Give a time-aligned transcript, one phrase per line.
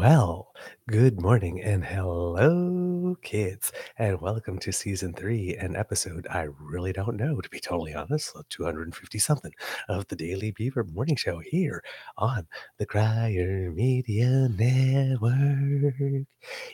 [0.00, 0.54] Well,
[0.88, 7.18] good morning and hello, kids, and welcome to season three and episode I really don't
[7.18, 9.52] know, to be totally honest, 250 something
[9.90, 11.84] of the Daily Beaver Morning Show here
[12.16, 12.48] on
[12.78, 16.24] the Crier Media Network.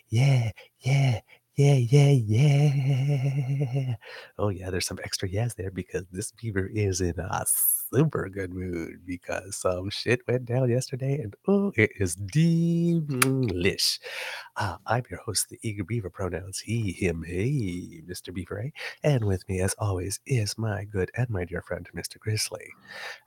[0.09, 1.21] Yeah, yeah,
[1.56, 3.97] yeah, yeah, yeah.
[4.39, 7.45] Oh, yeah, there's some extra yes there because this beaver is in a
[7.93, 13.99] super good mood because some shit went down yesterday and oh, it is delish.
[14.57, 18.33] Uh, I'm your host, the Eager Beaver pronouns he, him, hey, Mr.
[18.33, 18.71] Beaver, eh?
[19.03, 22.19] And with me, as always, is my good and my dear friend, Mr.
[22.19, 22.73] Grizzly.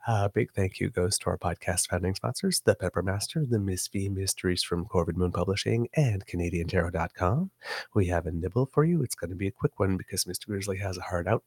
[0.06, 3.88] Uh, big thank you goes to our podcast founding sponsors, the Pepper Master, the Miss
[3.88, 7.50] V Mysteries from Corvid Moon Publishing, and CanadianTarot.com.
[7.94, 9.02] We have a nibble for you.
[9.02, 10.46] It's going to be a quick one because Mr.
[10.46, 11.44] Grizzly has a hard out.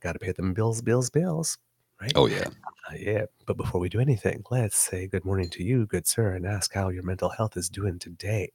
[0.00, 1.58] Got to pay them bills, bills, bills.
[2.00, 2.12] Right?
[2.14, 2.48] Oh yeah.
[2.90, 3.26] Uh, yeah.
[3.46, 6.74] But before we do anything, let's say good morning to you, good sir, and ask
[6.74, 8.50] how your mental health is doing today.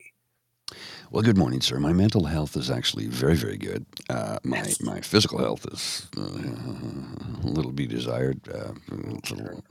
[1.11, 1.79] Well, good morning, sir.
[1.79, 3.85] My mental health is actually very, very good.
[4.09, 4.81] Uh, my Yes.
[4.81, 6.21] my physical health is uh,
[7.43, 8.41] a little be desired.
[8.49, 9.63] Uh, little,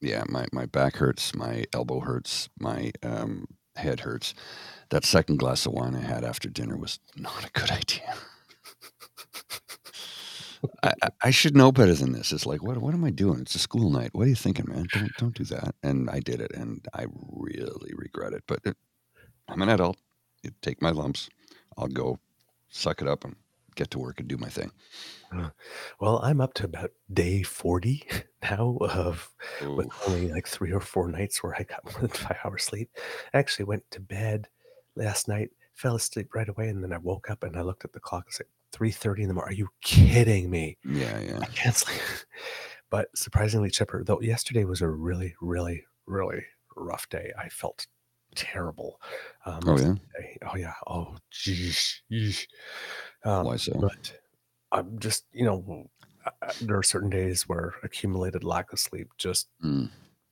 [0.00, 4.34] yeah, my, my back hurts, my elbow hurts, my um, head hurts.
[4.90, 8.14] That second glass of wine I had after dinner was not a good idea.
[10.82, 12.32] I, I- should know better than this.
[12.32, 13.40] It's like, what what am I doing?
[13.40, 14.10] It's a school night.
[14.12, 14.86] What are you thinking, man?
[14.92, 15.74] Don't don't do that.
[15.82, 18.44] And I did it, and I really regret it.
[18.46, 18.76] But it,
[19.48, 19.98] I'm an adult.
[20.42, 21.28] You take my lumps.
[21.78, 22.18] I'll go
[22.68, 23.36] suck it up and
[23.76, 24.70] get to work and do my thing.
[26.00, 28.04] Well, I'm up to about day 40
[28.42, 32.38] now of with only like three or four nights where I got more than five
[32.44, 32.90] hours sleep.
[33.32, 34.48] I actually went to bed
[34.96, 37.92] last night, fell asleep right away, and then I woke up and I looked at
[37.92, 38.24] the clock.
[38.26, 39.52] And it's like 3:30 in the morning.
[39.52, 40.76] Are you kidding me?
[40.84, 41.38] Yeah, yeah.
[41.40, 42.00] I can't sleep.
[42.90, 46.44] But surprisingly chipper, though yesterday was a really, really, really
[46.76, 47.30] rough day.
[47.38, 47.86] I felt
[48.34, 49.00] terrible.
[49.46, 49.94] Um, Oh yeah.
[50.44, 50.74] Oh yeah.
[50.88, 52.02] Oh geez.
[52.10, 52.48] yeesh.
[53.24, 53.74] Um, Why so?
[53.80, 54.12] but
[54.72, 55.88] I'm just, you know,
[56.60, 59.88] there are certain days where accumulated lack of sleep just, Mm,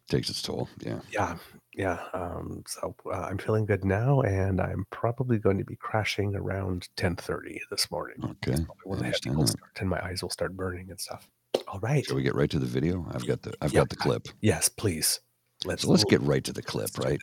[0.08, 0.68] takes its toll.
[0.80, 0.98] Yeah.
[1.12, 1.36] yeah,
[1.78, 1.98] yeah.
[2.12, 6.88] Um, so uh, I'm feeling good now, and I'm probably going to be crashing around
[6.98, 8.16] 10:30 this morning.
[8.46, 8.58] Okay.
[8.84, 9.52] When I the headache understand will that.
[9.52, 11.28] start, and my eyes will start burning and stuff.
[11.68, 12.04] All right.
[12.04, 13.06] Shall we get right to the video?
[13.12, 13.80] I've got the I've Yeah.
[13.80, 14.28] got the clip.
[14.42, 15.20] Yes, please.
[15.64, 17.20] Let's So let's get right to the clip, right?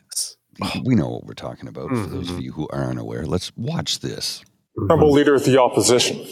[0.84, 1.90] We know what we're talking about.
[1.90, 2.42] For those of Mhm.
[2.42, 4.42] you who are unaware, let's watch this.
[4.76, 6.26] Rebel leader of the opposition.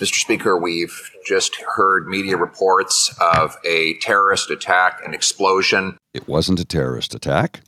[0.00, 0.14] Mr.
[0.20, 6.64] Speaker, we've just heard media reports of a terrorist attack and explosion It wasn't a
[6.64, 7.60] terrorist attack.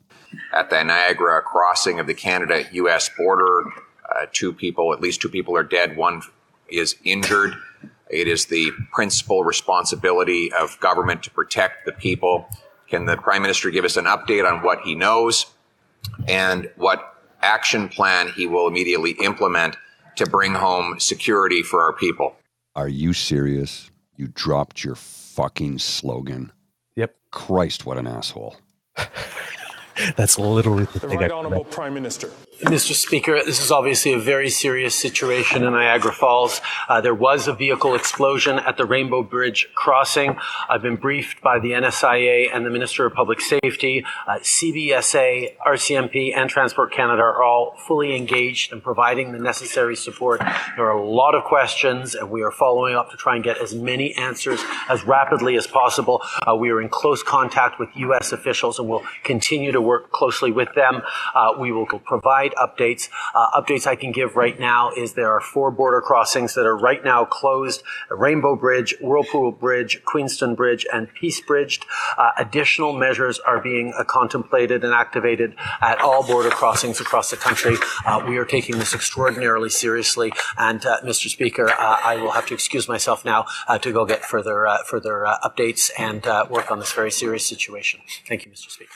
[0.52, 3.64] at the Niagara crossing of the Canada US border.
[4.10, 5.96] Uh, two people, at least two people, are dead.
[5.96, 6.22] One
[6.68, 7.54] is injured.
[8.10, 12.48] It is the principal responsibility of government to protect the people.
[12.88, 15.46] Can the Prime Minister give us an update on what he knows
[16.28, 19.76] and what action plan he will immediately implement
[20.16, 22.36] to bring home security for our people?
[22.74, 23.90] Are you serious?
[24.16, 26.52] You dropped your fucking slogan.
[26.96, 27.14] Yep.
[27.30, 28.56] Christ, what an asshole.
[30.16, 31.18] That's literally the, The thing.
[31.18, 32.30] Right I Honourable Prime Minister.
[32.60, 32.94] Mr.
[32.94, 36.62] Speaker, this is obviously a very serious situation in Niagara Falls.
[36.88, 40.38] Uh, there was a vehicle explosion at the Rainbow Bridge crossing.
[40.66, 44.06] I've been briefed by the NSIA and the Minister of Public Safety.
[44.26, 50.40] Uh, CBSA, RCMP, and Transport Canada are all fully engaged in providing the necessary support.
[50.76, 53.58] There are a lot of questions, and we are following up to try and get
[53.58, 56.22] as many answers as rapidly as possible.
[56.48, 58.32] Uh, we are in close contact with U.S.
[58.32, 61.02] officials, and will continue to work closely with them.
[61.34, 63.08] Uh, we will provide updates.
[63.34, 66.76] Uh, updates I can give right now is there are four border crossings that are
[66.76, 71.80] right now closed: Rainbow Bridge, Whirlpool Bridge, Queenston Bridge, and Peace Bridge.
[72.16, 77.36] Uh, additional measures are being uh, contemplated and activated at all border crossings across the
[77.36, 77.76] country.
[78.04, 81.28] Uh, we are taking this extraordinarily seriously, and uh, Mr.
[81.28, 83.46] Speaker, uh, I will have to excuse myself now
[83.80, 88.00] to go get further further updates and work on this very serious situation.
[88.26, 88.70] Thank you, Mr.
[88.70, 88.92] Speaker.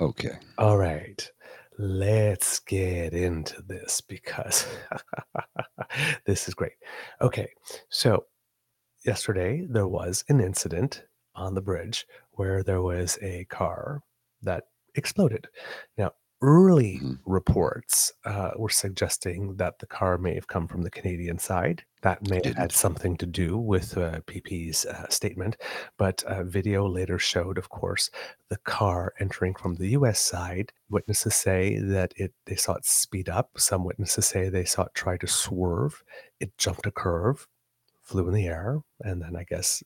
[0.00, 0.38] Okay.
[0.56, 1.30] All right.
[1.78, 4.66] Let's get into this because
[6.26, 6.72] this is great.
[7.20, 7.50] Okay.
[7.90, 8.24] So,
[9.04, 11.04] yesterday there was an incident
[11.34, 14.00] on the bridge where there was a car
[14.42, 14.64] that
[14.94, 15.48] exploded.
[15.98, 17.18] Now, early Mhm.
[17.26, 21.84] reports uh, were suggesting that the car may have come from the Canadian side.
[22.02, 25.58] That may have had something to do with uh, PP's uh, statement.
[25.98, 28.10] But uh, video later showed, of course,
[28.48, 30.72] the car entering from the US side.
[30.88, 33.50] Witnesses say that it they saw it speed up.
[33.58, 36.02] Some witnesses say they saw it try to swerve.
[36.40, 37.46] It jumped a curve,
[38.02, 39.82] flew in the air, and then I guess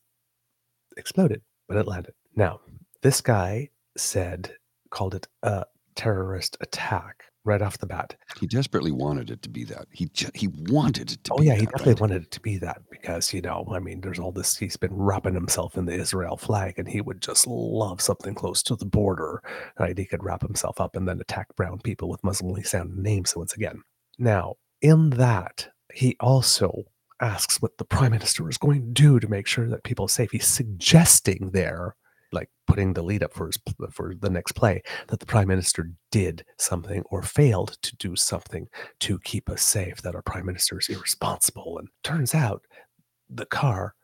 [0.97, 2.13] exploded when it landed.
[2.35, 2.61] Now,
[3.01, 4.55] this guy said
[4.89, 5.65] called it a
[5.95, 8.15] terrorist attack right off the bat.
[8.39, 9.87] He desperately wanted it to be that.
[9.91, 12.01] He ju- he wanted it to Oh yeah, he definitely right?
[12.01, 14.57] wanted it to be that because you know, I mean, there's all this.
[14.57, 18.63] He's been wrapping himself in the Israel flag, and he would just love something close
[18.63, 19.41] to the border.
[19.79, 19.97] Right?
[19.97, 23.39] He could wrap himself up and then attack brown people with Muslimly sounding names So
[23.39, 23.81] once again.
[24.17, 26.85] Now, in that, he also
[27.21, 30.09] asks what the prime minister is going to do to make sure that people are
[30.09, 30.31] safe.
[30.31, 31.95] He's suggesting there,
[32.35, 33.57] like putting the lead up for his
[33.91, 38.67] for the next play, that the prime minister did something or failed to do something
[38.99, 41.77] to keep us safe, that our prime minister is irresponsible.
[41.79, 42.63] And turns out
[43.29, 43.95] the car,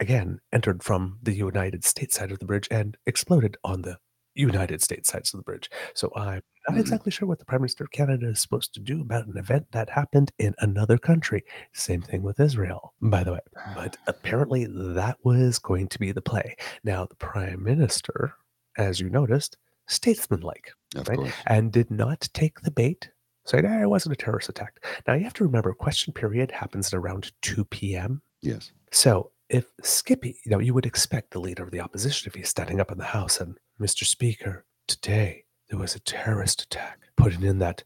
[0.00, 3.98] again, entered from the United States side of the bridge and exploded on the
[4.34, 5.70] United States sides of the bridge.
[5.94, 6.80] So I'm not Mhm.
[6.80, 9.66] exactly sure what the Prime Minister of Canada is supposed to do about an event
[9.72, 11.44] that happened in another country.
[11.72, 13.40] Same thing with Israel, by the way.
[13.74, 16.56] But apparently that was going to be the play.
[16.82, 18.34] Now, the Prime Minister,
[18.78, 19.56] as you noticed,
[19.86, 21.18] statesmanlike Of right?
[21.18, 21.32] course.
[21.46, 23.10] and did not take the bait,
[23.46, 24.82] saying, "Ah, it wasn't a terrorist attack.
[25.06, 28.22] Now, you have to remember, question period happens at around 2 p.m.
[28.40, 28.72] Yes.
[28.90, 32.48] So if Skippy, you know, you would expect the leader of the opposition if he's
[32.48, 34.04] standing up in the House and, Mr.
[34.04, 37.82] Speaker, today there was a terrorist attack, putting in that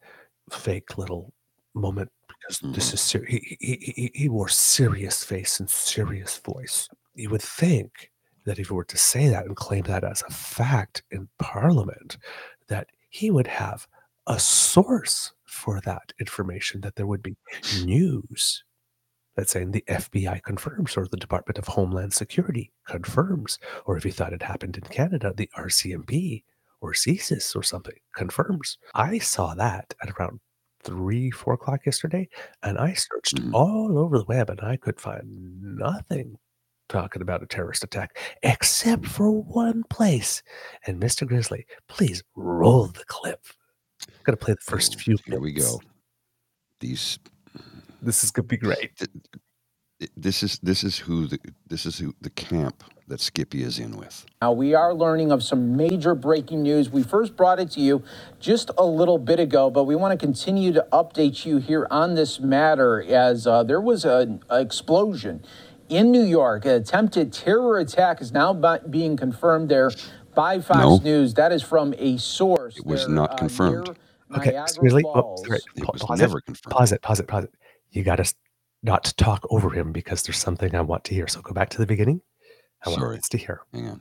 [0.51, 1.33] fake little
[1.75, 2.95] moment because this Mhm.
[2.95, 6.89] is ser- he, he, he, he- he wore serious face and serious voice.
[7.15, 8.11] You would think
[8.45, 12.17] that if he were to say that and claim that as a fact in Parliament,
[12.69, 13.87] that he would have
[14.27, 17.37] a source for that information, that there would be
[17.85, 18.65] news
[19.37, 24.13] that's saying the FBI confirms or the Department of Homeland Security confirms, or if you
[24.13, 26.43] thought it happened in Canada, the RCMP
[26.81, 28.79] or CSIS or something confirms.
[28.95, 30.41] I saw that at around
[30.83, 32.29] three, four o'clock yesterday,
[32.63, 33.53] and I searched Mhm.
[33.55, 35.27] all over the web and I could find
[35.77, 36.39] nothing
[36.89, 40.43] talking about a terrorist attack except for one place.
[40.87, 41.27] And Mr.
[41.27, 43.45] Grizzly, please roll the clip.
[44.09, 45.17] I'm gonna play the first Oh, few.
[45.27, 45.81] Here we go.
[46.81, 47.19] These.
[48.01, 48.97] This is gonna be great.
[48.97, 49.11] th-
[50.01, 53.79] th- This is this is who the this is who the camp that Skippy is
[53.79, 54.27] in with.
[54.43, 56.91] Now, we are learning of some major breaking news.
[56.91, 58.03] We first brought it to you
[58.41, 62.15] just a little bit ago, but we want to continue to update you here on
[62.15, 65.45] this matter as uh, there was an explosion
[65.89, 66.65] in New York.
[66.67, 69.91] An attempted terror attack is now bi- being confirmed there
[70.35, 70.99] by Fox No.
[70.99, 71.35] News.
[71.35, 72.79] That is from a source.
[72.79, 73.91] It was there, not uh, confirmed.
[74.37, 75.05] Okay, Niagara Grizzly.
[75.07, 75.47] Oh, Falls.
[75.47, 75.61] sorry.
[75.77, 76.47] It Pa- was pause never it.
[76.47, 76.73] confirmed.
[76.73, 77.03] Pause it.
[77.03, 77.29] Pause it.
[77.29, 77.55] Pause it.
[77.93, 78.35] You got to
[78.83, 81.29] not to talk over him because there's something I want to hear.
[81.29, 82.21] So go back to the beginning.
[82.85, 83.19] I want Sorry.
[83.19, 83.61] us to hear.
[83.73, 84.01] Hang on.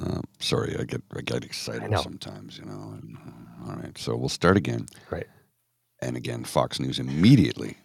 [0.00, 2.00] Um, sorry, I get I get excited know.
[2.02, 2.94] sometimes, you know.
[3.00, 4.86] And, uh, all right, so we'll start again.
[5.10, 5.26] Right.
[6.00, 7.78] And again, Fox News immediately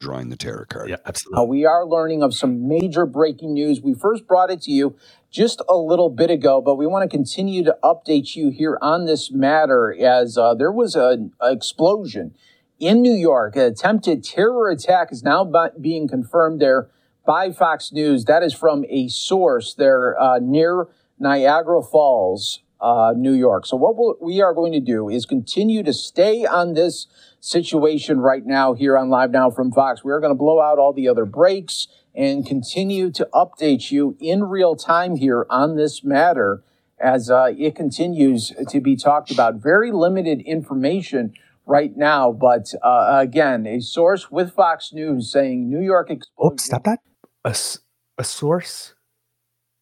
[0.00, 0.88] drawing the terror card.
[0.90, 1.46] Yeah, Uh, absolutely.
[1.48, 3.80] we are learning of some major breaking news.
[3.82, 4.96] We first brought it to you
[5.30, 9.04] just a little bit ago, but we want to continue to update you here on
[9.06, 12.34] this matter as uh, there was an explosion
[12.78, 13.56] in New York.
[13.56, 16.88] An attempted terror attack is now bi- being confirmed there
[17.24, 18.24] by Fox News.
[18.24, 23.66] That is from a source there uh, near Niagara Falls, uh, New York.
[23.66, 27.06] So, what we'll, we are going to do is continue to stay on this
[27.40, 30.04] situation right now here on Live Now from Fox.
[30.04, 34.16] We are going to blow out all the other breaks and continue to update you
[34.20, 36.62] in real time here on this matter
[36.98, 39.54] as uh, it continues to be talked about.
[39.54, 41.32] Very limited information
[41.70, 46.52] right now, but uh, again, a source with Fox News saying New York explosion.
[46.54, 46.98] Oops, stop that.
[47.44, 47.78] A, s-
[48.18, 48.94] a source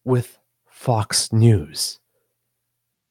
[0.05, 0.37] with
[0.69, 1.99] Fox News.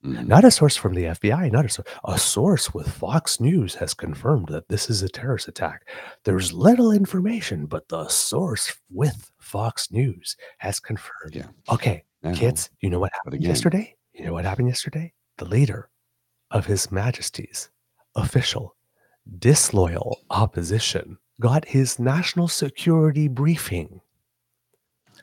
[0.03, 0.27] Mhm.
[0.27, 1.87] Not a source from the FBI, not a source.
[2.05, 5.87] A source with Fox News has confirmed that this is a terrorist attack.
[6.23, 11.35] There's little information, but the source with Fox News has confirmed.
[11.35, 11.47] Yeah.
[11.69, 13.95] Okay, Now, kids, you know what happened again- yesterday?
[14.13, 15.13] You know what happened yesterday?
[15.37, 15.89] The leader
[16.49, 17.69] of His Majesty's
[18.15, 18.75] official
[19.37, 24.01] disloyal opposition got his national security briefing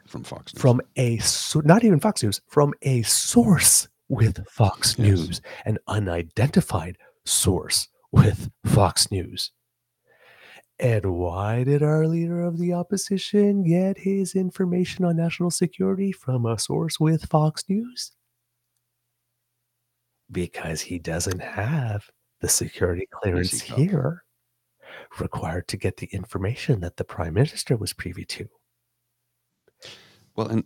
[0.06, 0.60] from Fox News.
[0.60, 1.20] from a
[1.66, 5.06] not even Fox News, from a source with Fox Yes.
[5.06, 9.50] News, an unidentified source with Fox News.
[10.78, 16.44] And why did our leader of the opposition get his information on national security from
[16.44, 18.12] a source with Fox News?
[20.30, 24.24] Because he doesn't have the security clearance here
[25.18, 28.48] required to get the information that the prime minister was privy to.
[30.36, 30.64] Well, and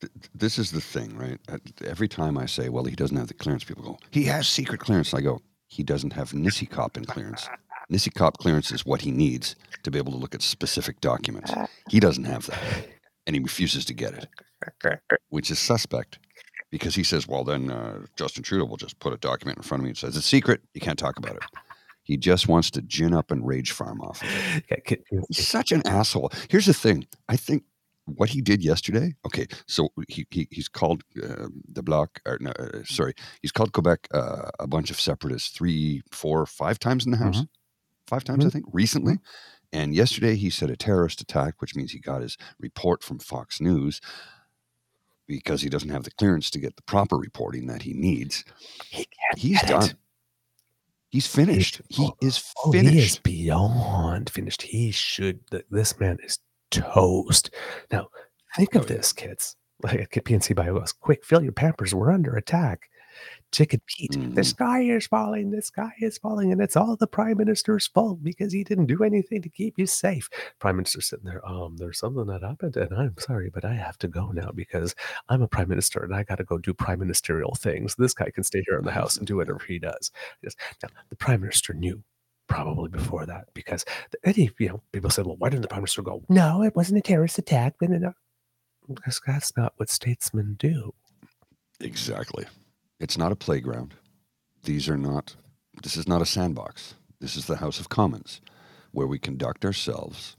[0.00, 1.38] th- th- this is the thing, right?
[1.48, 4.48] Uh, Every time I say, well, he doesn't have the clearance, people go, he has
[4.48, 5.12] secret clearance.
[5.12, 7.48] I go, he doesn't have NSICOP in clearance.
[7.92, 11.52] NSICOP clearance is what he needs to be able to look at specific documents.
[11.88, 12.62] He doesn't have that.
[13.26, 14.28] And he refuses to get it,
[15.28, 16.18] which is suspect
[16.70, 19.80] because he says, well, then uh, Justin Trudeau will just put a document in front
[19.80, 20.60] of me and says, it's secret.
[20.74, 21.42] You can't talk about it.
[22.02, 24.64] He just wants to gin up and rage farm off of it.
[24.70, 26.30] Yeah, can- can- He's such an asshole.
[26.48, 27.06] Here's the thing.
[27.28, 27.64] I think
[28.06, 29.14] what he did yesterday.
[29.24, 32.18] Okay, so he, he he's called uh, the bloc.
[32.26, 36.78] Or no, uh, sorry, he's called Quebec uh, a bunch of separatists three, four, five
[36.80, 37.44] times in the house.
[38.08, 38.52] Five times, I Mhm.
[38.52, 39.18] think, recently.
[39.72, 43.60] And yesterday he said a terrorist attack, which means he got his report from Fox
[43.60, 44.00] News
[45.30, 48.44] because he doesn't have the clearance to get the proper reporting that he needs.
[48.90, 49.06] He
[49.36, 49.68] He's it.
[49.68, 49.90] done.
[51.10, 51.80] He's finished.
[51.88, 53.22] He oh, is Oh, he is finished.
[53.22, 54.62] beyond finished.
[54.62, 55.40] He should.
[55.70, 56.38] This man is
[56.70, 57.50] toast.
[57.90, 58.08] Now,
[58.56, 58.96] think oh, of Oh, yeah.
[58.98, 59.56] this, kids.
[59.82, 61.94] Like at PNC Bio goes, quick, fill your pampers.
[61.94, 62.90] We're under attack.
[63.52, 64.46] Chicken Pete, the Mhm.
[64.46, 65.50] sky is falling.
[65.50, 69.02] The sky is falling, and it's all the prime minister's fault because he didn't do
[69.02, 70.28] anything to keep you safe.
[70.60, 71.44] Prime minister sitting there.
[71.46, 74.94] Um, there's something that happened, and I'm sorry, but I have to go now because
[75.28, 77.96] I'm a prime minister and I got to go do prime ministerial things.
[77.96, 80.12] This guy can stay here in the house and do whatever he does.
[80.42, 80.54] Yes.
[80.82, 82.04] Now, the prime minister knew
[82.46, 83.84] probably before that because
[84.24, 86.24] any you know people said, well, why didn't the prime minister go?
[86.28, 87.74] No, it wasn't a terrorist attack.
[87.80, 90.94] Because that's not what statesmen do.
[91.80, 92.44] Exactly.
[93.00, 93.94] It's not a playground.
[94.62, 95.34] These are not,
[95.82, 96.94] this is not a sandbox.
[97.20, 98.40] This is the House of Commons
[98.92, 100.36] where we conduct ourselves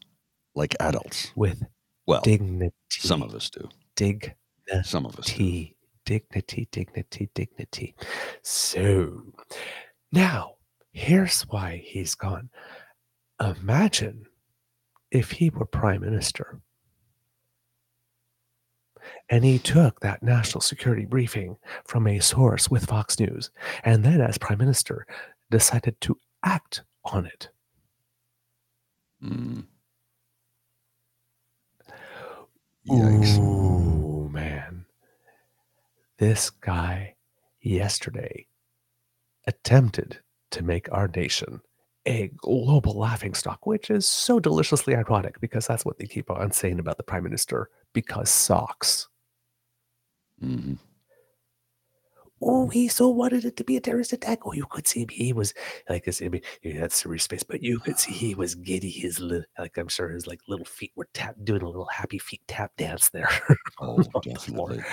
[0.56, 1.32] like adults.
[1.36, 1.64] With
[2.06, 3.68] Well, dignity, some of us do.
[3.96, 4.36] dignity,
[4.84, 5.68] Some of us do.
[6.06, 7.96] dignity, dignity, dignity.
[8.44, 9.24] So
[10.12, 10.56] now
[10.92, 12.50] here's why he's gone.
[13.40, 14.26] Imagine
[15.10, 16.62] if he were prime minister
[19.32, 23.50] and he took that national security briefing from a source with Fox News,
[23.84, 25.08] and then as prime minister
[25.50, 27.50] decided to act on it.
[29.24, 29.64] Mm.
[32.88, 33.38] Yikes.
[33.40, 34.86] Ooh, man.
[36.18, 37.16] This guy
[37.62, 38.48] yesterday
[39.48, 40.20] attempted
[40.52, 41.62] to make our nation
[42.06, 46.80] a global laughingstock, which is so deliciously ironic because that's what they keep on saying
[46.80, 49.08] about the prime minister because socks.
[50.42, 50.78] Mhm.
[52.44, 54.40] Oh, he so wanted it to be a terrorist attack.
[54.46, 55.54] Oh, you could see he was
[55.90, 56.22] like this.
[56.24, 58.90] I mean, he had serious face, but you could see he was giddy.
[58.90, 62.18] His li- like I'm sure his like little feet were tap doing a little happy
[62.18, 63.30] feet tap dance there.
[63.80, 64.70] Oh, on the floor.
[64.70, 64.84] definitely.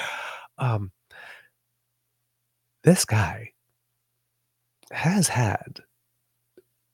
[0.59, 0.93] Um,
[2.83, 3.53] this guy
[4.91, 5.81] has had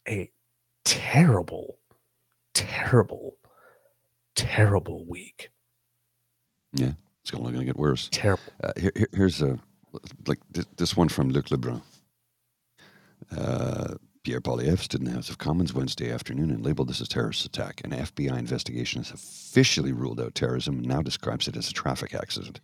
[0.08, 0.30] a
[0.84, 1.78] terrible,
[2.54, 3.36] terrible,
[4.36, 5.50] terrible week.
[7.24, 8.08] It's only going to get worse.
[8.12, 8.42] Terrible.
[8.62, 9.58] Uh, here, here- here's a
[10.26, 11.80] like this, this one from Luc Lebrun.
[13.34, 17.06] Uh, Pierre Poilievre stood in the House of Commons Wednesday afternoon and labeled this a
[17.06, 17.80] terrorist attack.
[17.84, 22.14] An FBI investigation has officially ruled out terrorism and now describes it as a traffic
[22.14, 22.60] accident.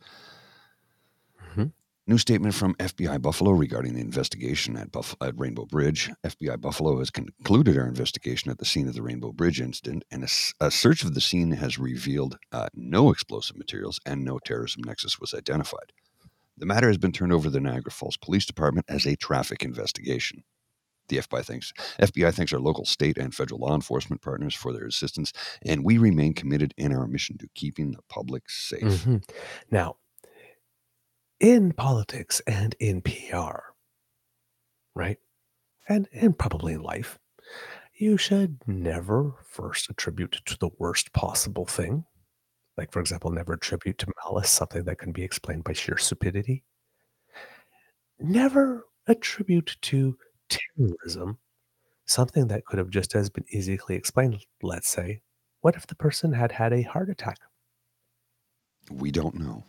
[2.10, 6.10] New statement from FBI Buffalo regarding the investigation at, Buff- at Rainbow Bridge.
[6.26, 10.24] FBI Buffalo has concluded our investigation at the scene of the Rainbow Bridge incident, and
[10.60, 15.20] a, search of the scene has revealed uh, no explosive materials and no terrorism nexus
[15.20, 15.92] was identified.
[16.58, 19.62] The matter has been turned over to the Niagara Falls Police Department as a traffic
[19.62, 20.42] investigation.
[21.10, 24.86] The FBI thanks FBI thanks our local, state, and federal law enforcement partners for their
[24.86, 25.32] assistance,
[25.64, 28.82] and we remain committed in our mission to keeping the public safe.
[28.82, 29.22] Mhm.
[29.70, 29.96] Now,
[31.40, 33.58] in politics and in PR,
[34.94, 35.18] right?
[35.88, 37.18] And and probably in life,
[37.98, 42.04] you should never first attribute to the worst possible thing.
[42.78, 46.64] Like, for example, never attribute to malice something that can be explained by sheer stupidity.
[48.20, 50.16] Never attribute to
[50.48, 51.38] terrorism
[52.06, 54.44] something that could have just as been easily explained.
[54.62, 55.22] Let's say,
[55.62, 57.38] what if the person had had a heart attack,
[58.90, 59.64] We don't know.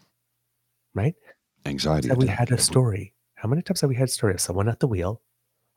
[0.93, 1.15] right?
[1.65, 2.07] Anxiety.
[2.07, 3.13] That we had a story.
[3.35, 5.21] How many times have we had a story of someone at the wheel,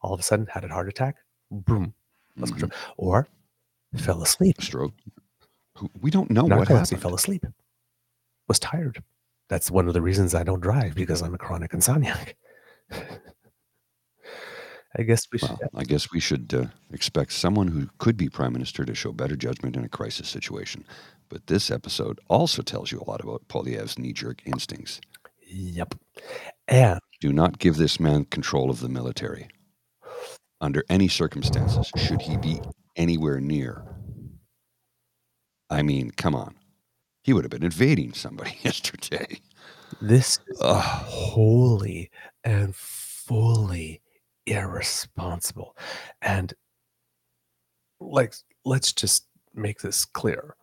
[0.00, 1.16] all of a sudden had a heart attack,
[1.50, 1.94] boom,
[2.38, 2.72] Mhm.
[2.96, 3.28] or
[3.96, 4.60] fell asleep?
[4.62, 4.94] Stroke.
[6.00, 7.00] We don't know what happened.
[7.00, 7.44] fell asleep,
[8.48, 9.02] was tired.
[9.48, 12.34] That's one of the reasons I don't drive because I'm a chronic insomniac.
[14.96, 15.48] I guess we should.
[15.50, 19.10] Well, I guess we should uh, expect someone who could be prime minister to show
[19.12, 20.84] better judgment in a crisis situation.
[21.28, 25.00] But this episode also tells you a lot about Poilievre's knee-jerk instincts.
[25.54, 25.94] Yep.
[26.68, 29.48] And Do not give this man control of the military.
[30.60, 32.60] Under any circumstances, should he be
[32.96, 33.84] anywhere near.
[35.70, 36.54] I mean, come on.
[37.22, 39.40] He would have been invading somebody yesterday.
[40.00, 40.82] this is Ugh.
[40.82, 42.10] wholly
[42.44, 44.00] and fully
[44.46, 45.76] irresponsible.
[46.20, 46.52] And
[48.00, 48.34] like,
[48.64, 50.56] let's just make this clear.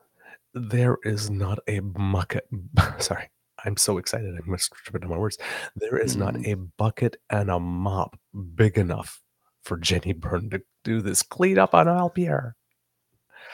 [0.53, 2.47] There is not a bucket.
[2.99, 3.29] Sorry,
[3.65, 4.33] I'm so excited.
[4.37, 5.37] I'm tripping on my words.
[5.75, 6.47] There is not Mhm.
[6.47, 8.19] a bucket and a mop
[8.55, 9.21] big enough
[9.63, 12.53] for Jenny Byrne to do this clean up on LPR.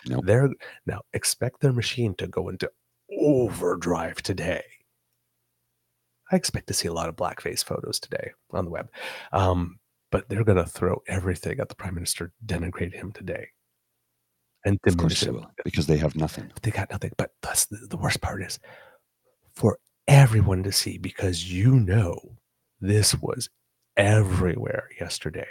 [0.06, 0.26] Nope.
[0.26, 0.50] They're
[0.86, 2.72] now expect their machine to go into
[3.12, 4.64] overdrive today.
[6.32, 8.90] I expect to see a lot of blackface photos today on the web.
[9.32, 9.80] Um,
[10.12, 13.48] but they're going to throw everything at the prime minister, denigrate him today,
[14.66, 15.36] and Of course they him.
[15.36, 16.52] will, because they have nothing.
[16.62, 17.12] They got nothing.
[17.18, 18.60] But that's the, the worst part is
[19.56, 19.78] for
[20.08, 22.38] everyone to see because you know
[22.80, 23.50] this was
[23.96, 25.48] everywhere yesterday.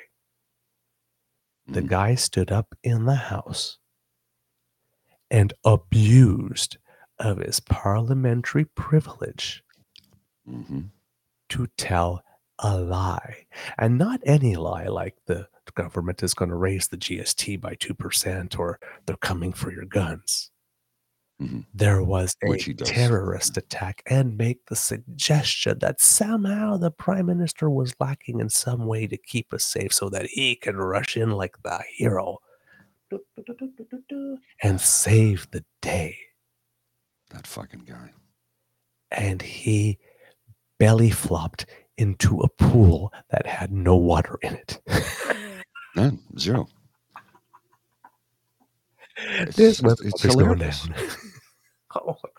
[1.67, 1.89] The Mhm.
[1.89, 3.79] guy stood up in the house
[5.31, 6.79] and abused
[7.19, 9.65] of his parliamentary privilege
[10.47, 10.91] Mhm.
[11.49, 12.23] to tell
[12.61, 13.47] a lie.
[13.77, 18.59] And not any lie like the government is going to raise the GST by 2%
[18.59, 20.53] or they're coming for your guns.
[21.41, 21.67] Mhm.
[21.75, 22.89] There was a Which he does.
[22.89, 28.87] terrorist attack and make the suggestion that somehow the prime minister was lacking in some
[28.87, 32.39] way to keep us safe so that he can rush in like the hero
[34.63, 36.17] and save the day.
[37.31, 38.13] That fucking guy.
[39.13, 39.99] and he
[40.79, 41.65] belly flopped
[41.97, 44.81] into a pool that had no water in it.
[45.95, 46.69] Yeah, zero.
[49.17, 50.83] It's, this it's, motherfucker's it's going hilarious.
[50.83, 50.95] down.
[51.97, 52.31] oh my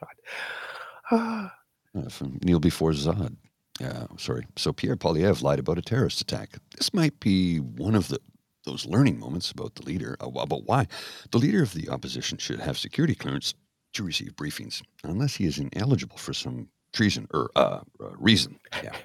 [1.12, 1.52] god.
[1.98, 3.36] Uh, from Neil before Zod.
[3.80, 4.46] Yeah, sorry.
[4.56, 6.58] So Pierre Poilievre lied about a terrorist attack.
[6.76, 8.20] This might be one of the
[8.66, 10.86] those learning moments about the leader uh, about why
[11.32, 13.56] the leader of the opposition should have security clearance
[13.94, 18.60] to receive briefings, unless he is ineligible for some treason or uh, uh, reason.
[18.84, 18.96] Yeah.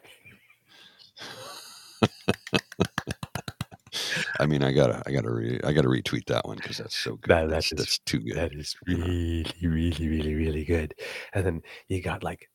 [4.42, 7.12] I mean, I gotta, I gotta, re- I gotta retweet that one because that's so
[7.16, 7.28] good.
[7.30, 8.36] That- that that's, is- that's too good.
[8.36, 10.94] that is really, really, really, really good.
[11.32, 12.50] And then you got like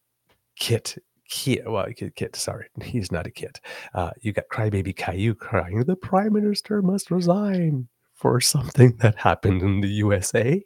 [0.57, 0.97] Kit.
[1.29, 3.59] Kit, well, Kit, Kit, sorry, he's not a Kit.
[3.93, 9.61] Uh, you got Crybaby Caillou crying, the Prime Minister must resign for something that happened
[9.61, 10.63] in the USA.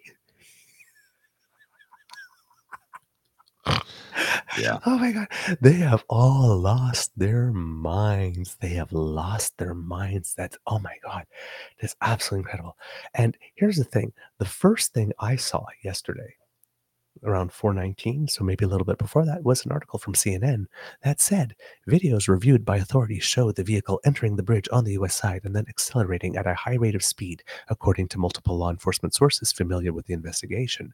[4.59, 4.79] Yeah.
[4.85, 5.27] Oh my God.
[5.61, 8.57] They have all lost their minds.
[8.59, 10.33] They have lost their minds.
[10.35, 11.25] That's, oh my God.
[11.79, 12.77] That's absolutely incredible.
[13.13, 16.35] And here's the thing the first thing I saw yesterday
[17.23, 20.65] around 419, so maybe a little bit before that, was an article from CNN
[21.03, 21.55] that said
[21.87, 25.55] videos reviewed by authorities show the vehicle entering the bridge on the US side and
[25.55, 29.93] then accelerating at a high rate of speed, according to multiple law enforcement sources familiar
[29.93, 30.93] with the investigation.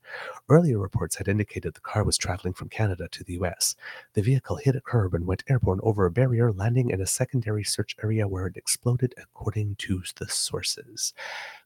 [0.49, 3.75] Earlier reports had indicated the car was traveling from Canada to the US.
[4.13, 7.63] The vehicle hit a curb and went airborne over a barrier, landing in a secondary
[7.63, 11.13] search area where it exploded, according to the sources.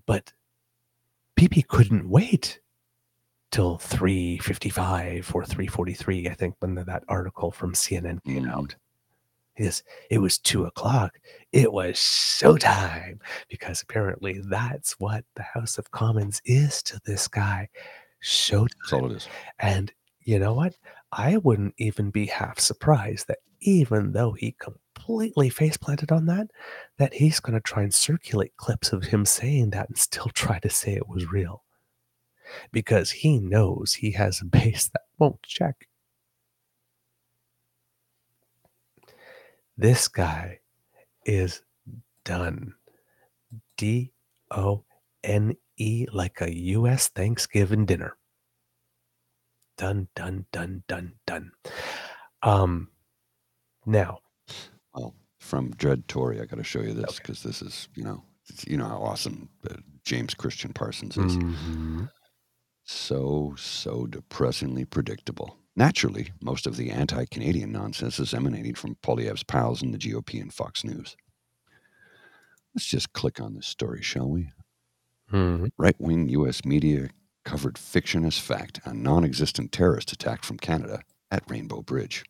[0.05, 0.33] But
[1.37, 2.59] PP couldn't wait
[3.51, 8.51] till 355 or 343, I think, when that article from CNN came Mhm.
[8.51, 8.75] out.
[9.57, 11.19] Yes, it was two o'clock.
[11.51, 17.67] It was showtime because apparently that's what the House of Commons is to this guy.
[18.23, 18.69] Showtime.
[18.79, 19.27] That's all it is.
[19.59, 20.77] And you know what?
[21.11, 26.49] I wouldn't even be half surprised that even though he completely face planted on that,
[26.97, 30.59] that he's going to try and circulate clips of him saying that and still try
[30.59, 31.63] to say it was real.
[32.71, 35.87] Because he knows he has a base that won't check.
[39.77, 40.59] This guy
[41.25, 41.61] is
[42.23, 42.73] done.
[43.77, 44.11] D
[44.51, 44.83] O
[45.23, 47.09] N E, like a U.S.
[47.09, 48.15] Thanksgiving dinner.
[49.77, 51.51] Done, done, done, done, done.
[52.43, 52.89] Um,
[53.85, 54.19] now,
[54.93, 57.17] Well, from Dread Tory, I got to show you this Okay.
[57.21, 58.23] because this is, you know,
[58.67, 61.37] you know how awesome uh, James Christian Parsons is.
[61.37, 62.09] mhm,
[62.93, 65.55] So, so depressingly predictable.
[65.77, 70.41] Naturally, most of the anti Canadian nonsense is emanating from Poilievre's pals in the GOP
[70.41, 71.15] and Fox News.
[72.75, 74.49] Let's just click on this story, shall we?
[75.31, 75.71] mhm.
[75.77, 77.09] Right wing US media
[77.45, 81.01] covered fiction as fact a non existent terrorist attack from Canada
[81.31, 82.25] at Rainbow Bridge.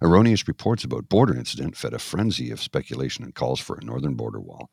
[0.00, 4.14] Erroneous reports about border incident fed a frenzy of speculation and calls for a northern
[4.14, 4.70] border wall.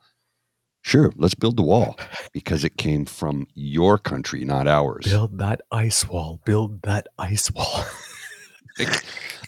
[0.86, 1.98] Sure, let's build the wall
[2.32, 5.04] because it came from your country, not ours.
[5.06, 6.40] build that ice wall.
[6.46, 7.84] Build that ice wall.
[8.78, 9.00] I,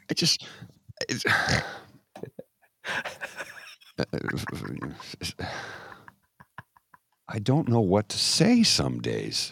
[0.09, 0.47] I just.
[1.07, 1.23] It's,
[7.29, 9.51] I don't know what to say some days.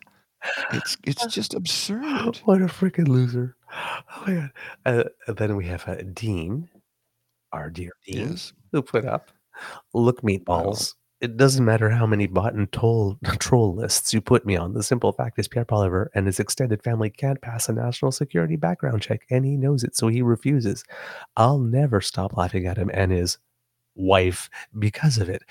[0.74, 2.38] It's it's just absurd.
[2.46, 3.58] what a freaking loser.
[3.72, 4.52] Oh my god.
[5.28, 6.68] Uh, then we have uh, Dean,
[7.52, 8.54] our dear Dean, Yes.
[8.72, 9.30] who put up,
[9.94, 10.96] look meatballs.
[11.26, 14.74] It doesn't matter how many bot and troll, troll lists you put me on.
[14.74, 18.58] The simple fact is Pierre Poilievre and his extended family can't pass a national security
[18.58, 20.84] background check, and he knows it, so he refuses.
[21.36, 23.40] I'll never stop laughing at him and his
[23.96, 25.42] wife because of it.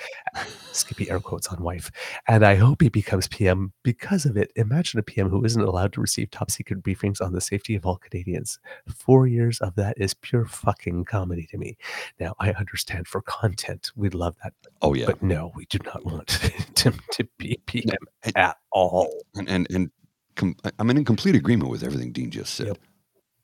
[0.73, 1.91] Skippy air quotes on wife.
[2.29, 4.51] And I hope he becomes PM because of it.
[4.57, 7.87] Imagine a PM who isn't allowed to receive top secret briefings on the safety of
[7.87, 8.59] all Canadians.
[8.95, 11.77] Four years of that is pure fucking comedy to me.
[12.21, 14.53] Now, I understand for content, we'd love that.
[14.83, 15.07] Oh yeah.
[15.07, 16.33] But no, we do not want
[16.79, 19.23] him to be PM and- at all.
[19.35, 19.91] and and, and
[20.37, 22.67] com- I'm in complete agreement with everything Dean just said.
[22.69, 22.79] Yep.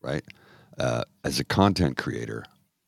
[0.02, 0.24] Right.
[0.78, 2.44] Uh, as a content creator,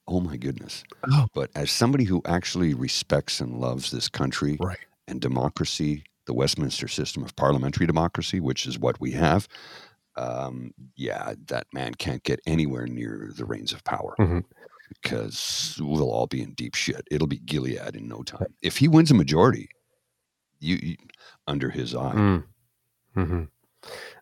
[0.08, 0.84] oh my goodness.
[1.10, 1.26] Oh.
[1.34, 4.78] But as somebody who actually respects and loves this country Right.
[5.08, 9.48] and democracy, the Westminster system of parliamentary democracy, which is what we have.
[10.16, 14.44] Um, yeah, that man can't get anywhere near the reins of power Mhm.
[14.90, 17.06] because we'll all be in deep shit.
[17.10, 18.54] It'll be Gilead in no time.
[18.62, 19.68] If he wins a majority,
[20.60, 20.96] you, you
[21.46, 22.14] under his eye.
[22.14, 22.44] Mm.
[23.14, 23.42] hmm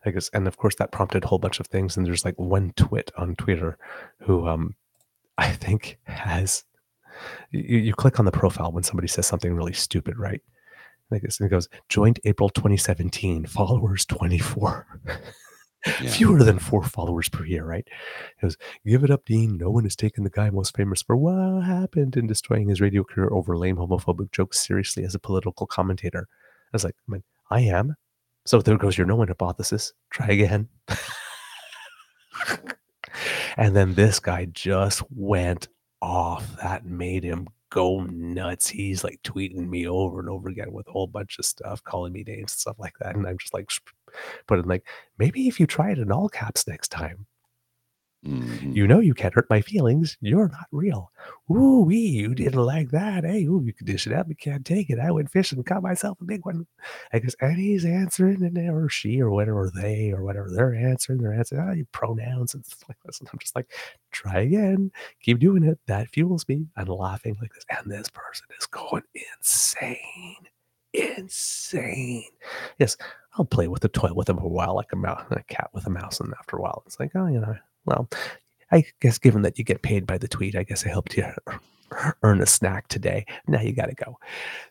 [0.03, 1.95] I guess, and of course, that prompted a whole bunch of things.
[1.95, 3.77] And there's like one twit on Twitter
[4.21, 4.73] who um,
[5.37, 6.63] I think has
[7.51, 10.41] you, you click on the profile when somebody says something really stupid, right?
[11.09, 14.87] Like this, and it goes joined April 2017, followers 24.
[15.99, 16.11] Yeah.
[16.11, 17.87] Fewer than four followers per year, right?
[17.87, 19.57] It goes, give it up, Dean.
[19.57, 23.03] No one has taken the guy most famous for what happened in destroying his radio
[23.03, 26.27] career over lame homophobic jokes seriously as a political commentator.
[26.29, 27.95] I was like, I, mean, I am.
[28.45, 29.93] So there goes your no one hypothesis.
[30.11, 30.69] Try again.
[33.57, 35.67] and then this guy just went
[36.01, 36.55] off.
[36.57, 38.67] That made him go nuts.
[38.67, 42.13] He's like tweeting me over and over again with a whole bunch of stuff, calling
[42.13, 43.15] me names and stuff like that.
[43.15, 43.71] And I'm just like,
[44.47, 44.85] putting like,
[45.17, 47.25] maybe if you try it in all caps next time,
[48.25, 48.75] Mhm.
[48.75, 50.15] you know you can't hurt my feelings.
[50.21, 51.11] You're not real.
[51.49, 53.23] Ooh, wee, you didn't like that.
[53.23, 54.99] Hey, ooh, you can dish it out, but can't take it.
[54.99, 56.67] I went fishing caught myself a big one.
[57.13, 61.19] I guess, and he's answering, and or she, or whatever, they, or whatever, they're answering,
[61.21, 63.19] they're answering, ah, you pronouns and stuff like this.
[63.19, 63.71] And I'm just like,
[64.11, 64.91] try again.
[65.23, 65.79] Keep doing it.
[65.87, 66.67] That fuels me.
[66.77, 67.65] I'm laughing like this.
[67.71, 69.03] And this person is going
[69.39, 70.35] insane.
[70.93, 72.25] Insane.
[72.77, 72.97] Yes,
[73.37, 75.69] I'll play with the toy with him for a while, like a mouse, a cat
[75.73, 78.09] with a mouse, and after a while, it's like, oh, you know, well,
[78.71, 81.25] I guess given that you get paid by the tweet, I guess I helped you
[82.23, 83.25] earn a snack today.
[83.47, 84.17] Now you got to go.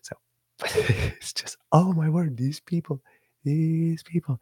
[0.03, 0.17] So
[0.65, 3.01] it's just, oh my word, these people,
[3.45, 4.41] these people.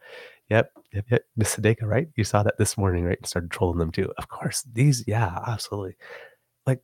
[0.50, 1.24] Yep, yep, yep.
[1.36, 2.08] Miss Sadeka, right?
[2.16, 3.18] You saw that this morning, right?
[3.18, 4.12] And started trolling them too.
[4.16, 5.96] Of course, these, yeah, absolutely.
[6.66, 6.82] Like,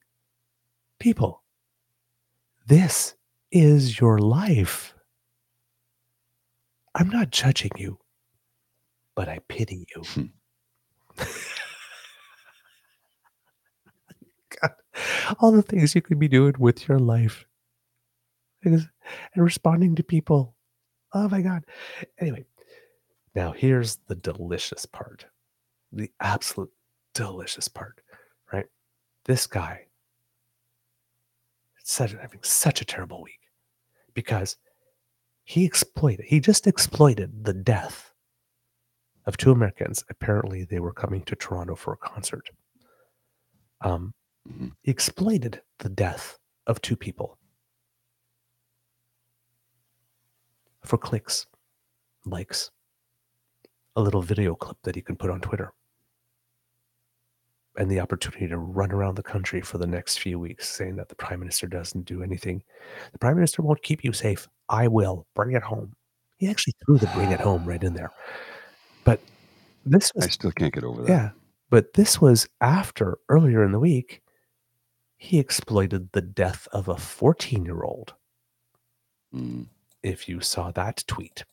[0.99, 1.43] people,
[2.67, 3.15] this
[3.51, 4.95] is your life.
[6.95, 7.99] I'm not judging you,
[9.15, 10.03] but I pity you.
[10.03, 11.25] Hmm.
[14.61, 14.73] God,
[15.41, 17.45] all the things you could be doing with your life
[18.65, 18.89] and
[19.37, 20.55] responding to people.
[21.13, 21.65] Oh my God.
[22.19, 22.45] Anyway,
[23.35, 25.27] now here's the delicious part
[25.93, 26.73] the absolute
[27.15, 28.01] delicious part,
[28.53, 28.67] right?
[29.27, 29.87] This guy
[31.85, 33.41] such having such a terrible week
[34.15, 34.57] because
[35.45, 38.11] he exploited he just exploited the death
[39.27, 40.05] of two Americans.
[40.11, 42.51] Apparently, they were coming to Toronto for a concert.
[43.81, 44.15] Um,
[44.49, 44.73] Mhm.
[44.83, 47.39] he exploited the death of two people
[50.85, 51.47] for clicks,
[52.27, 52.71] likes,
[53.97, 55.73] a little video clip that he can put on Twitter,
[57.77, 61.09] and the opportunity to run around the country for the next few weeks saying that
[61.09, 62.63] the prime minister doesn't do anything.
[63.13, 64.49] The prime minister won't keep you safe.
[64.69, 65.27] I will.
[65.35, 65.95] Bring it home.
[66.37, 68.11] He actually threw the bring it home right in there.
[69.05, 69.21] But
[69.87, 71.09] this I still can't get over that.
[71.09, 71.31] yeah,
[71.71, 74.23] but this was after earlier in the week
[75.25, 78.13] he exploited the death of a 14-year-old.
[79.35, 79.69] Mm.
[80.03, 81.45] If you saw that tweet.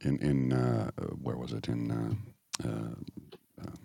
[0.00, 0.90] In in uh,
[1.22, 2.94] where was it in uh, uh,
[3.62, 3.76] uh,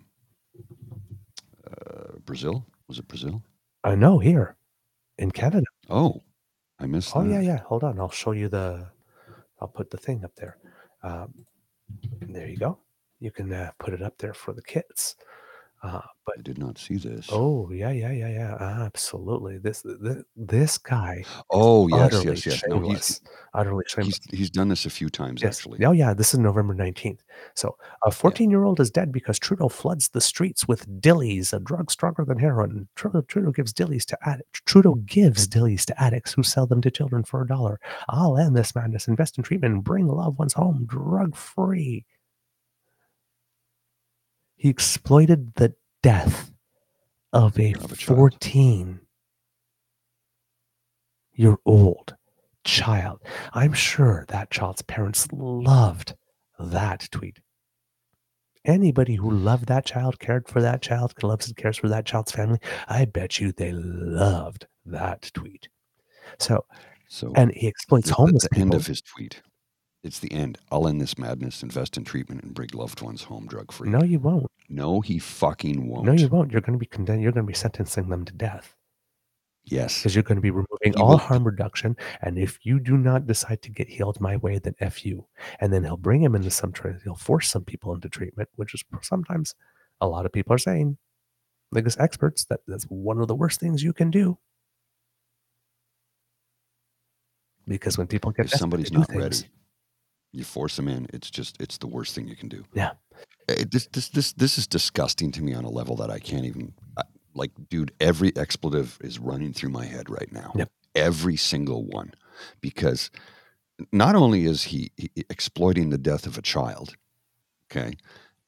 [1.70, 2.66] uh, Brazil?
[2.88, 3.40] Was it Brazil?
[3.84, 4.56] I know here
[5.18, 5.66] in Canada.
[5.88, 6.22] Oh,
[6.80, 7.14] I missed.
[7.14, 7.30] Oh that.
[7.30, 7.58] yeah, yeah.
[7.68, 8.88] Hold on, I'll show you the.
[9.60, 10.56] I'll put the thing up there.
[11.02, 11.46] Um,
[12.20, 12.78] there you go.
[13.20, 15.16] You can uh, put it up there for the kids.
[15.86, 17.28] Uh, but I did not see this.
[17.30, 18.56] oh yeah, yeah, yeah, yeah.
[18.60, 19.58] Absolutely.
[19.58, 22.62] This this, this guy Oh, yes, utterly yes, yes.
[22.66, 23.06] No, shameless.
[23.08, 23.20] he's
[23.54, 24.20] utterly shameless.
[24.30, 25.58] he's he's done this a few times Yes.
[25.58, 25.84] actually.
[25.84, 26.12] Oh, yeah.
[26.12, 27.20] This is November 19th.
[27.54, 31.60] So, a 14 year old is dead because Trudeau floods the streets with dillies, a
[31.60, 32.88] drug stronger than heroin.
[32.96, 34.60] Trudeau, Trudeau gives dillies to addicts.
[34.66, 37.78] Trudeau gives dillies to addicts who sell them to children for a dollar.
[38.08, 42.04] I'll end this madness, invest in treatment, and bring loved ones home drug free.
[44.56, 46.50] He exploited the death
[47.32, 48.18] of a Of a child.
[48.18, 49.00] 14
[51.34, 52.16] year old
[52.64, 53.20] child.
[53.52, 56.14] I'm sure that child's parents loved
[56.58, 57.40] that tweet.
[58.64, 62.32] Anybody who loved that child, cared for that child, loves and cares for that child's
[62.32, 65.68] family, I bet you they loved that tweet.
[66.38, 66.64] So,
[67.06, 68.76] So and he exploits homeless the end people.
[68.80, 69.40] of his tweet.
[70.06, 70.58] It's the end.
[70.70, 73.90] I'll end this madness, invest in treatment, and bring loved ones home drug free.
[73.90, 74.46] No, you won't.
[74.68, 76.04] No, he fucking won't.
[76.06, 76.52] No, you won't.
[76.52, 77.22] You're going to be condemned.
[77.22, 78.74] You're going to be sentencing them to death
[79.64, 79.98] Yes.
[79.98, 81.96] because you're going to be removing He all will- harm reduction.
[82.22, 85.26] And if you do not decide to get healed my way, then F you.
[85.60, 87.02] And then he'll bring him into some treatment.
[87.02, 89.54] He'll force some people into treatment, which is sometimes
[90.00, 90.98] a lot of people are saying,
[91.72, 94.38] like as experts, that that's one of the worst things you can do.
[97.66, 99.36] Because when people get If somebody's not things, ready,
[100.32, 101.06] you force them in.
[101.12, 102.64] It's just it's the worst thing you can do.
[102.74, 102.92] Yeah.
[103.48, 106.44] It, this this this this is disgusting to me on a level that I can't
[106.44, 107.02] even I,
[107.34, 107.52] like.
[107.68, 110.52] Dude, every expletive is running through my head right now.
[110.56, 110.70] Yep.
[110.94, 112.14] Every single one,
[112.60, 113.10] because
[113.92, 116.96] not only is he, he exploiting the death of a child,
[117.70, 117.96] okay,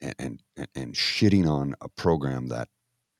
[0.00, 2.68] and, and and and shitting on a program that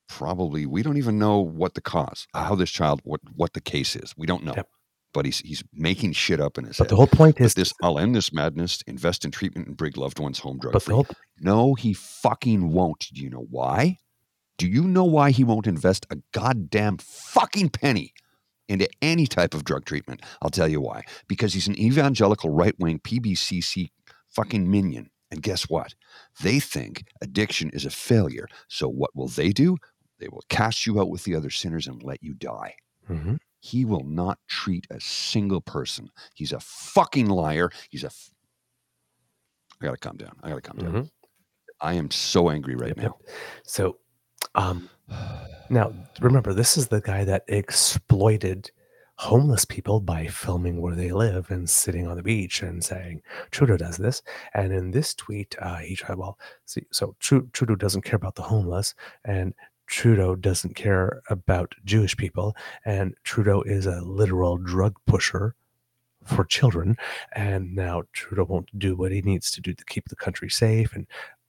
[0.08, 3.94] probably we don't even know what the cause, how this child, what what the case
[3.94, 4.14] is.
[4.16, 4.54] We don't know.
[4.56, 4.68] Yep.
[5.14, 6.90] But he's he's making shit up in his but head.
[6.90, 9.92] the whole point But is this, I'll end this madness, invest in treatment, and bring
[9.96, 10.94] loved ones home drug But free.
[10.94, 11.06] whole
[11.40, 13.06] No, he fucking won't.
[13.12, 13.98] Do you know why?
[14.58, 18.12] Do you know why he won't invest a goddamn fucking penny
[18.68, 20.20] into any type of drug treatment?
[20.42, 21.04] I'll tell you why.
[21.26, 23.88] Because he's an evangelical right wing PBCC
[24.28, 25.10] fucking minion.
[25.30, 25.94] And guess what?
[26.42, 28.48] They think addiction is a failure.
[28.68, 29.76] So what will they do?
[30.18, 32.74] They will cast you out with the other sinners and let you die.
[33.08, 33.38] Mhm.
[33.60, 36.10] He will not treat a single person.
[36.34, 37.70] He's a fucking liar.
[37.90, 38.08] He's a.
[38.08, 38.30] F-
[39.80, 40.36] I gotta calm down.
[40.42, 40.92] I gotta calm down.
[40.92, 41.10] Mhm.
[41.80, 43.02] I am so angry right Yep, now.
[43.02, 43.12] yep.
[43.64, 43.98] So,
[44.54, 44.88] um,
[45.70, 48.70] now remember, this is the guy that exploited
[49.16, 53.76] homeless people by filming where they live and sitting on the beach and saying Trudeau
[53.76, 54.22] does this.
[54.54, 56.18] And in this tweet, uh, he tried.
[56.18, 58.94] Well, see, so Tru- Trudeau doesn't care about the homeless,
[59.24, 59.54] and
[59.88, 65.54] Trudeau doesn't care about Jewish people, and Trudeau is a literal drug pusher
[66.24, 66.96] for children.
[67.32, 70.92] And now Trudeau won't do what he needs to do to keep the country safe
[70.92, 71.06] and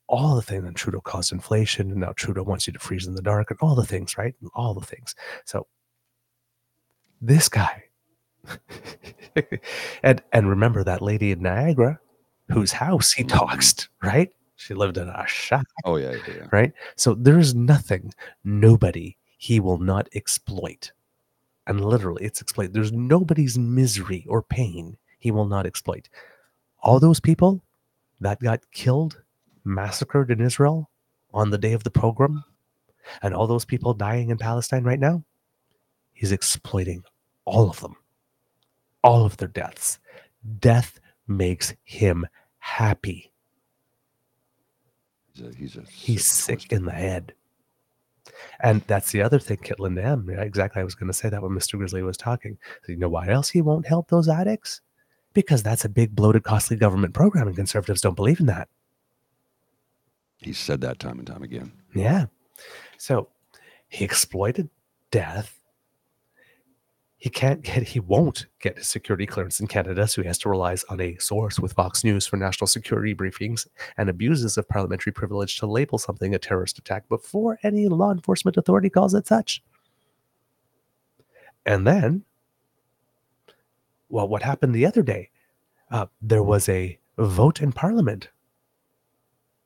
[0.08, 0.66] all the things.
[0.66, 3.60] And Trudeau caused inflation, and now Trudeau wants you to freeze in the dark, and
[3.62, 4.36] all the things, right?
[4.42, 5.16] And all the things.
[5.46, 5.68] So
[7.22, 7.84] this guy,
[10.04, 12.00] and and remember that lady in Niagara,
[12.50, 13.38] whose house he mm-hmm.
[13.38, 14.30] doxed, right?
[14.60, 16.48] She lived in a shack, Oh yeah, yeah, yeah.
[16.52, 16.74] right?
[16.98, 20.92] So there's nothing, nobody he will not exploit.
[21.66, 22.74] And literally, it's exploit.
[22.74, 26.10] There's nobody's misery or pain he will not exploit.
[26.82, 27.64] All those people
[28.20, 29.22] that got killed,
[29.64, 30.90] massacred in Israel
[31.34, 32.44] on the day of the pogrom,
[33.22, 35.24] and all those people dying in Palestine right now,
[36.12, 37.04] he's exploiting
[37.46, 37.96] all of them,
[39.06, 40.00] all of their deaths.
[40.60, 43.32] Death makes him happy.
[45.40, 47.34] He's a, he's a He's sick in the head.
[48.62, 50.30] And that's the other thing, Kitlin M.
[50.30, 50.82] Yeah, exactly.
[50.82, 51.78] I was going to say that when Mr.
[51.78, 52.58] Grizzly was talking.
[52.84, 54.82] So you know why else he won't help those addicts?
[55.34, 58.68] Because that's a big, bloated, costly government program, and conservatives don't believe in that.
[60.38, 61.72] He said that time and time again.
[61.94, 62.26] Yeah.
[62.98, 63.30] So
[63.90, 64.70] he exploited
[65.12, 65.59] death.
[67.20, 70.50] He can't get, he won't get his security clearance in Canada, so he has to
[70.50, 75.12] rely on a source with Fox News for national security briefings and abuses of parliamentary
[75.12, 79.62] privilege to label something a terrorist attack before any law enforcement authority calls it such.
[81.66, 82.24] And then,
[84.08, 85.30] well, what happened the other day?
[85.92, 88.30] Uh, there was a vote in parliament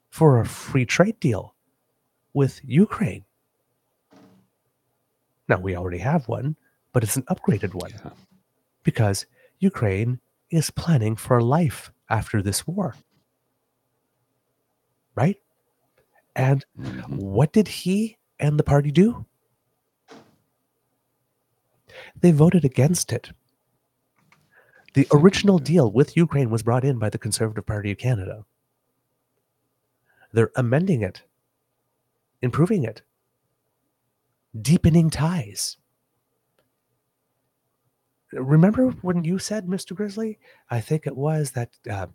[0.10, 1.54] for a free trade deal
[2.34, 3.26] with Ukraine.
[5.48, 6.56] Now, we already have one,
[6.94, 8.12] but it's an upgraded one Yeah.
[8.84, 9.26] because
[9.60, 12.96] Ukraine is planning for life after this war.
[15.16, 15.42] Right?
[16.36, 17.18] And Mhm.
[17.18, 19.26] what did he and the party do?
[22.16, 23.32] They voted against it.
[24.94, 28.46] The original deal with Ukraine was brought in by the Conservative Party of Canada.
[30.32, 31.24] They're amending it,
[32.42, 33.02] improving it,
[34.60, 35.78] deepening ties.
[38.34, 39.96] Remember when you said, Mr.
[39.96, 40.40] Grizzly?
[40.70, 42.08] I think it was that uh,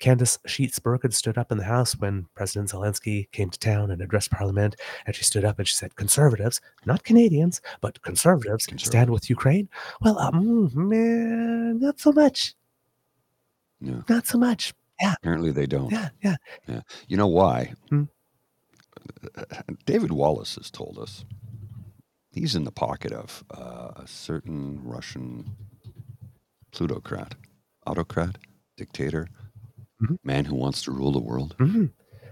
[0.00, 4.00] Candice Sheets Bergen stood up in the House when President Zelensky came to town and
[4.00, 9.10] addressed Parliament, and she stood up and she said, "Conservatives, not Canadians, but conservatives, stand
[9.10, 9.68] with Ukraine."
[10.00, 12.54] Well, um, man, not so much.
[13.80, 14.00] Yeah.
[14.08, 14.72] Not so much.
[15.00, 15.90] Yeah, Apparently they don't.
[15.90, 16.80] yeah, yeah.
[17.08, 17.72] You know why?
[17.88, 18.04] Hmm.
[19.86, 21.24] David Wallace has told us
[22.32, 25.56] he's in the pocket of uh, a certain Russian
[26.72, 27.34] plutocrat,
[27.86, 28.38] autocrat,
[28.76, 29.28] dictator,
[30.02, 30.16] Mhm.
[30.24, 31.54] man who wants to rule the world.
[31.58, 31.86] hmm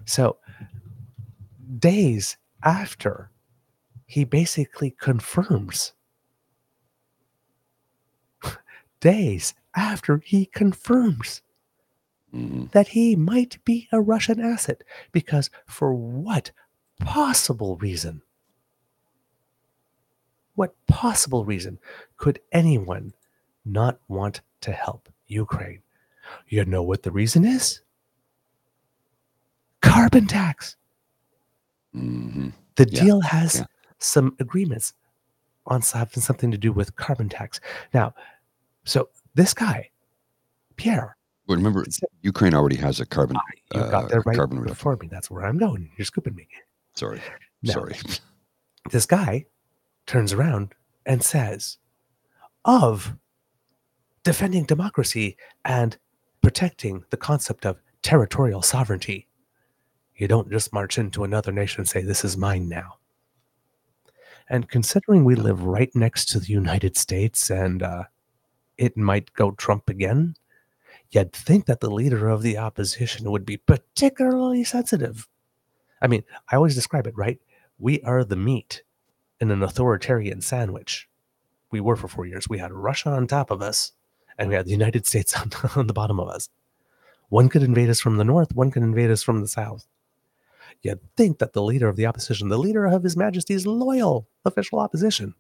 [0.07, 0.39] So,
[1.79, 3.31] days after,
[4.07, 5.93] he basically confirms.
[9.01, 11.43] days after he confirms
[12.33, 12.71] Mhm.
[12.73, 14.83] that he might be a Russian asset.
[15.13, 16.53] Because for what
[17.01, 18.23] possible reason?
[20.59, 21.79] What possible reason
[22.17, 23.15] could anyone
[23.65, 25.83] not want to help Ukraine?
[26.49, 27.81] You know what the reason is?
[29.83, 30.77] Carbon tax.
[31.95, 32.53] Mhm.
[32.75, 33.67] The Yeah, deal has yeah.
[34.01, 34.95] some agreements
[35.69, 37.61] on having something to do with carbon tax.
[37.95, 38.13] Now,
[38.85, 39.91] so this guy,
[40.75, 41.17] Pierre,
[41.47, 41.85] Well, remember,
[42.23, 43.37] Ukraine already has a carbon.
[43.75, 44.65] you uh, got right carbon reduction.
[44.75, 45.07] before me.
[45.07, 45.93] That's where I'm going.
[45.97, 46.49] You're scooping me.
[46.97, 47.23] Sorry,
[47.63, 47.75] No.
[47.75, 47.95] sorry.
[48.91, 49.47] This guy
[50.09, 50.75] turns around
[51.07, 51.79] and says,
[52.65, 53.15] of
[54.25, 55.97] defending democracy and
[56.43, 59.29] protecting the concept of territorial sovereignty,
[60.17, 62.95] you don't just march into another nation and say, This is mine now.
[64.51, 68.05] And considering we live right next to the United States and uh,
[68.77, 70.35] it might go Trump again,
[71.11, 75.29] you'd think that the leader of the opposition would be particularly sensitive.
[76.01, 77.39] I mean, I always describe it, right?
[77.79, 78.83] We are the meat
[79.41, 81.09] in an authoritarian sandwich.
[81.71, 82.49] We were for four years.
[82.49, 83.93] We had Russia on top of us,
[84.39, 86.49] and we had the United States on, on the bottom of us.
[87.29, 89.87] One could invade us from the north, one could invade us from the south.
[90.83, 94.79] You'd think that the leader of the opposition, the leader of His Majesty's loyal official
[94.79, 95.35] opposition,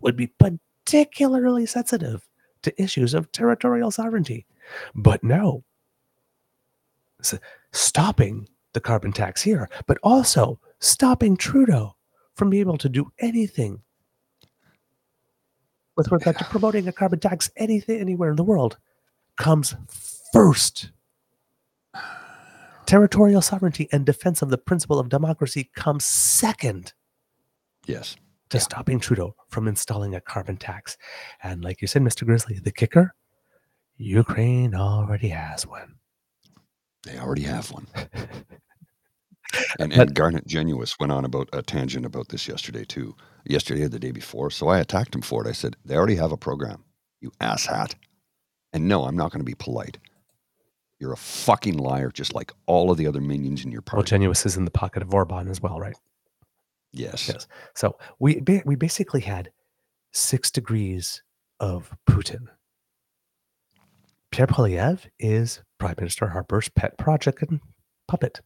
[0.00, 2.28] would be particularly sensitive
[2.62, 4.46] to issues of territorial sovereignty.
[4.94, 5.64] But no.
[7.72, 11.96] Stopping the carbon tax here, but also stopping Trudeau
[12.40, 13.82] from being able to do anything
[15.94, 18.78] with regard to promoting a carbon tax anything anywhere in the world
[19.36, 19.76] comes
[20.32, 20.90] first.
[22.86, 26.94] Territorial sovereignty and defense of the principle of democracy comes second
[27.84, 28.16] yes.
[28.48, 30.96] to stopping Trudeau from installing a carbon tax.
[31.42, 32.24] And like you said, Mr.
[32.24, 33.14] Grizzly, the kicker
[33.98, 35.96] Ukraine already has one.
[37.02, 37.86] They already have one.
[39.78, 43.16] And, But- and Garnett Genuis went on about a tangent about this yesterday too.
[43.46, 44.50] Yesterday or the day before.
[44.50, 45.48] So I attacked him for it.
[45.48, 46.84] I said, they already have a program,
[47.20, 47.94] you asshat.
[48.72, 49.98] And no, I'm not going to be polite.
[51.00, 54.14] You're a fucking liar, just like all of the other minions in your Well, party.
[54.14, 55.96] Genuous is in the pocket of Orban as well, right?
[56.92, 57.28] yes.
[57.28, 57.46] Yes.
[57.74, 59.50] So we ba- we basically had
[60.12, 61.22] six degrees
[61.58, 62.48] of Putin.
[64.30, 67.60] Pierre Poilievre is Prime Minister Harper's pet project and
[68.06, 68.40] puppet.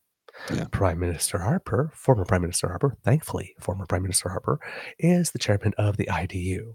[0.52, 0.66] Yeah.
[0.70, 4.58] Prime Minister Harper, former Prime Minister Harper, thankfully, former Prime Minister Harper,
[4.98, 6.74] is the chairman of the IDU.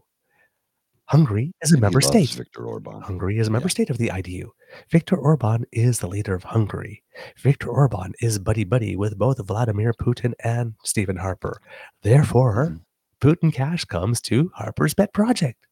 [1.05, 2.29] Hungary is a And member state.
[2.29, 3.01] Viktor Orban.
[3.01, 3.71] Hungary is a member Yeah.
[3.71, 4.51] state of the IDU.
[4.91, 7.03] Viktor Orban is the leader of Hungary.
[7.37, 11.59] Viktor Orban is buddy buddy with both Vladimir Putin and Stephen Harper.
[12.03, 12.81] Therefore, Mhm.
[13.21, 15.65] Putin cash comes to Harper's pet project.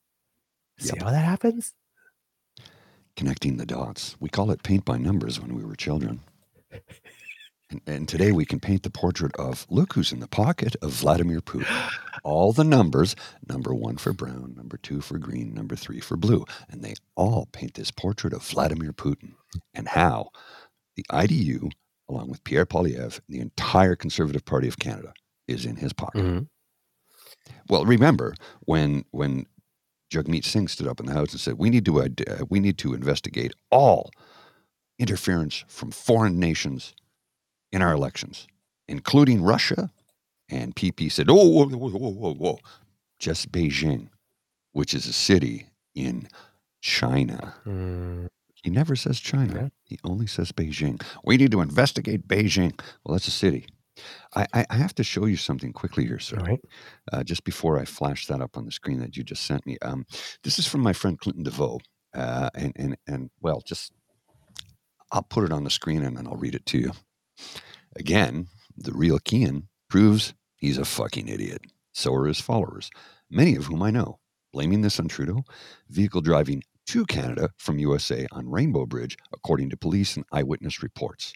[0.80, 1.04] See Yep.
[1.04, 1.74] how that happens?
[3.16, 4.16] Connecting the dots.
[4.20, 6.22] We call it paint by numbers when we were children.
[7.70, 10.92] And, and today we can paint the portrait of look who's in the pocket of
[10.92, 11.92] Vladimir Putin.
[12.24, 13.16] All the numbers
[13.48, 16.46] number one for brown, number two for green, number three for blue.
[16.70, 19.34] And they all paint this portrait of Vladimir Putin
[19.74, 20.30] and how
[20.96, 21.70] the IDU,
[22.10, 25.14] along with Pierre Poilievre, and the entire Conservative Party of Canada,
[25.48, 26.24] is in his pocket.
[26.24, 26.48] Mhm.
[27.70, 29.46] Well, remember when when
[30.10, 32.78] Jagmeet Singh stood up in the House and said, "We need to uh, we need
[32.80, 34.10] to investigate all
[35.00, 36.94] interference from foreign nations
[37.72, 38.48] in our elections,
[38.88, 39.92] including Russia."
[40.50, 42.60] And PP said, "Oh, whoa, whoa, whoa, whoa, whoa,
[43.20, 44.10] just Beijing,
[44.72, 46.28] which is a city in
[46.82, 48.28] China." Mm,
[48.64, 49.54] He never says China.
[49.56, 49.70] Yeah.
[49.86, 51.02] He only says Beijing.
[51.24, 52.80] We need to investigate Beijing.
[53.04, 53.68] Well, that's a city.
[54.36, 56.60] I, I, I have to show you something quickly here, sir right.
[57.12, 59.78] uh, just before I flash that up on the screen that you just sent me.
[59.82, 60.06] Um,
[60.44, 61.80] this is from my friend Clinton DeVoe,
[62.14, 63.92] uh, and and and well, just
[65.12, 66.92] I'll put it on the screen and then I'll read it to you.
[67.96, 71.62] Again, the real Keean proves he's a fucking idiot.
[71.94, 72.90] So are his followers,
[73.30, 74.20] many of whom I know,
[74.54, 75.44] blaming this on Trudeau,
[75.90, 81.34] vehicle driving to Canada from USA on Rainbow Bridge, according to police and eyewitness reports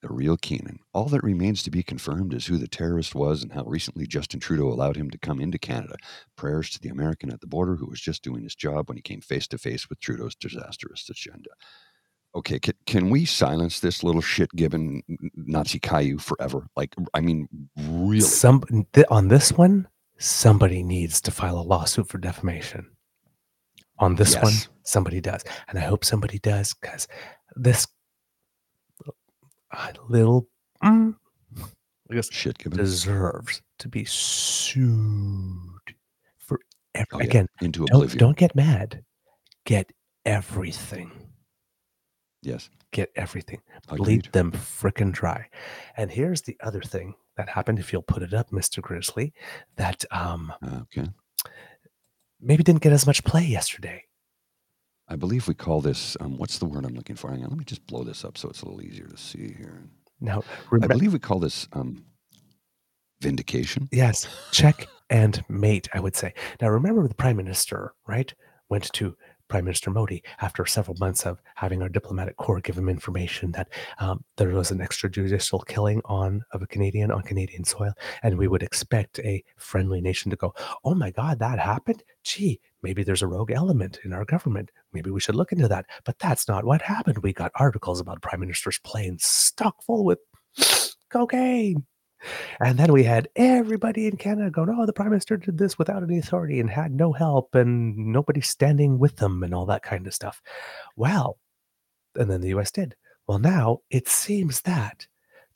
[0.00, 0.78] the real Keenan.
[0.92, 4.40] All that remains to be confirmed is who the terrorist was and how recently Justin
[4.40, 5.96] Trudeau allowed him to come into Canada.
[6.36, 9.02] Prayers to the American at the border who was just doing his job when he
[9.02, 11.50] came face to face with Trudeau's disastrous agenda.
[12.34, 15.02] Okay, can, can we silence this little shit given
[15.34, 16.66] Nazi Caillou forever?
[16.76, 18.20] Like, I mean, really?
[18.20, 18.62] Some
[18.92, 22.86] th- on this one, somebody needs to file a lawsuit for defamation.
[23.98, 24.52] On this one,
[24.84, 27.08] somebody does, and I hope somebody does because
[27.56, 27.86] this
[30.08, 30.48] little
[30.84, 31.14] mm,
[32.10, 34.84] I guess Shit given deserves to be sued
[36.38, 36.60] for
[36.94, 37.48] ev- Oh, yeah, again.
[37.60, 38.18] into Don't oblivion.
[38.18, 39.02] don't get mad.
[39.64, 39.92] Get
[40.24, 41.10] everything.
[42.42, 42.70] Yes.
[42.92, 43.60] Get everything.
[43.88, 43.98] Agreed.
[43.98, 45.46] Bleed them frickin' dry.
[45.96, 47.78] And here's the other thing that happened.
[47.78, 49.32] If you'll put it up, Mister Grizzly,
[49.76, 51.08] that um Uh, okay.
[52.40, 54.04] maybe didn't get as much play yesterday.
[55.08, 57.30] I believe we call this, um, what's the word I'm looking for?
[57.30, 59.54] Hang on, let me just blow this up so it's a little easier to see
[59.56, 59.82] here.
[60.20, 60.42] Now,
[60.82, 62.04] I believe we call this um,
[63.20, 63.88] vindication.
[63.90, 65.88] yes, check and mate.
[65.94, 66.34] I would say.
[66.60, 68.32] Now, remember the prime minister, right?
[68.68, 69.16] Went to
[69.48, 73.68] Prime Minister Modi after several months of having our diplomatic corps give him information that
[73.98, 77.92] um, there was an extrajudicial killing on of a Canadian on Canadian soil,
[78.22, 82.02] and we would expect a friendly nation to go, "Oh my God, that happened!
[82.24, 84.70] Gee, maybe there's a rogue element in our government.
[84.92, 87.18] Maybe we should look into that." But that's not what happened.
[87.18, 90.18] We got articles about Prime Minister's plane stuck full with
[91.10, 91.86] cocaine.
[92.60, 96.02] And then we had everybody in Canada going, oh, the prime minister did this without
[96.02, 100.06] any authority and had no help and nobody standing with them and all that kind
[100.06, 100.42] of stuff.
[100.96, 101.38] Well,
[102.16, 102.96] and then the US did.
[103.26, 105.06] Well, now it seems that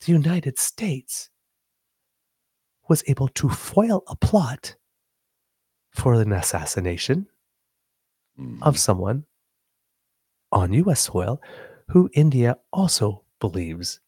[0.05, 1.29] the United States
[2.89, 4.75] was able to foil a plot
[5.91, 7.27] for an assassination
[8.39, 8.59] Mhm.
[8.61, 9.25] of someone
[10.51, 11.41] on US soil
[11.89, 13.99] who India also believes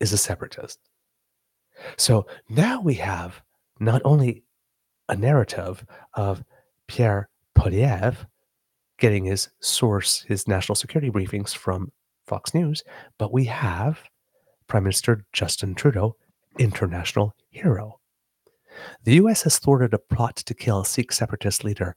[0.00, 0.78] is a separatist.
[1.96, 3.42] So now we have
[3.80, 4.42] not only
[5.08, 6.42] a narrative of
[6.88, 8.26] Pierre Poilievre
[8.98, 11.92] getting his source, his national security briefings from
[12.26, 12.82] Fox News,
[13.18, 14.00] but we have
[14.68, 16.16] Prime Minister Justin Trudeau,
[16.58, 18.00] international hero.
[19.04, 21.94] The US has thwarted a plot to kill Sikh separatist leader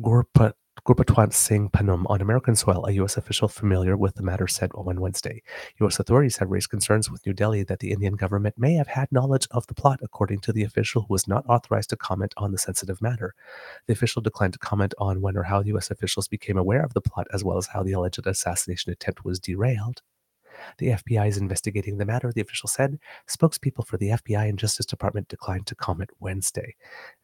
[0.00, 0.52] Gurpat
[0.84, 3.16] Gurpatwant Singh Pannun on American soil, a U.S.
[3.16, 5.40] official familiar with the matter said on Wednesday.
[5.78, 6.00] U.S.
[6.00, 9.46] authorities have raised concerns with New Delhi that the Indian government may have had knowledge
[9.52, 12.58] of the plot, according to the official who was not authorized to comment on the
[12.58, 13.32] sensitive matter.
[13.86, 15.92] The official declined to comment on when or how U.S.
[15.92, 19.38] officials became aware of the plot, as well as how the alleged assassination attempt was
[19.38, 20.02] derailed.
[20.78, 22.98] The FBI is investigating the matter, the official said.
[23.28, 26.74] Spokespeople for the FBI and Justice Department declined to comment Wednesday.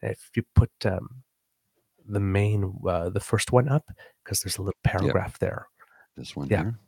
[0.01, 1.23] If you put um,
[2.09, 3.85] the main, uh, the first one up,
[4.23, 5.67] because there's a little paragraph there.
[6.17, 6.63] This one Yeah.
[6.63, 6.79] here.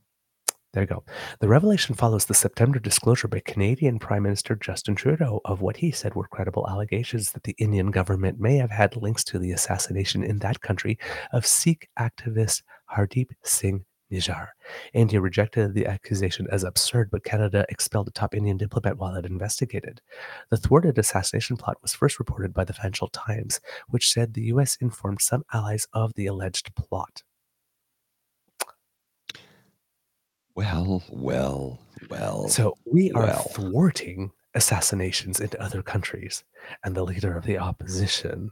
[0.73, 1.03] There you go.
[1.41, 5.91] The revelation follows the September disclosure by Canadian Prime Minister Justin Trudeau of what he
[5.91, 10.23] said were credible allegations that the Indian government may have had links to the assassination
[10.23, 10.97] in that country
[11.33, 12.63] of Sikh activist
[12.95, 14.49] Hardeep Singh Nijjar.
[14.93, 19.25] India rejected the accusation as absurd, but Canada expelled a top Indian diplomat while it
[19.25, 20.01] investigated.
[20.49, 24.77] The thwarted assassination plot was first reported by the Financial Times, which said the U.S.
[24.81, 27.23] informed some allies of the alleged plot.
[30.55, 32.49] Well, well, well.
[32.49, 33.43] So we are well.
[33.53, 36.43] thwarting assassinations into other countries,
[36.83, 38.51] and the leader of the opposition.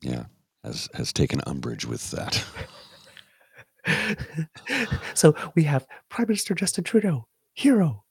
[0.00, 0.24] yeah,
[0.64, 2.42] has has taken umbrage with that.
[5.14, 8.04] so we have Prime Minister Justin Trudeau, hero,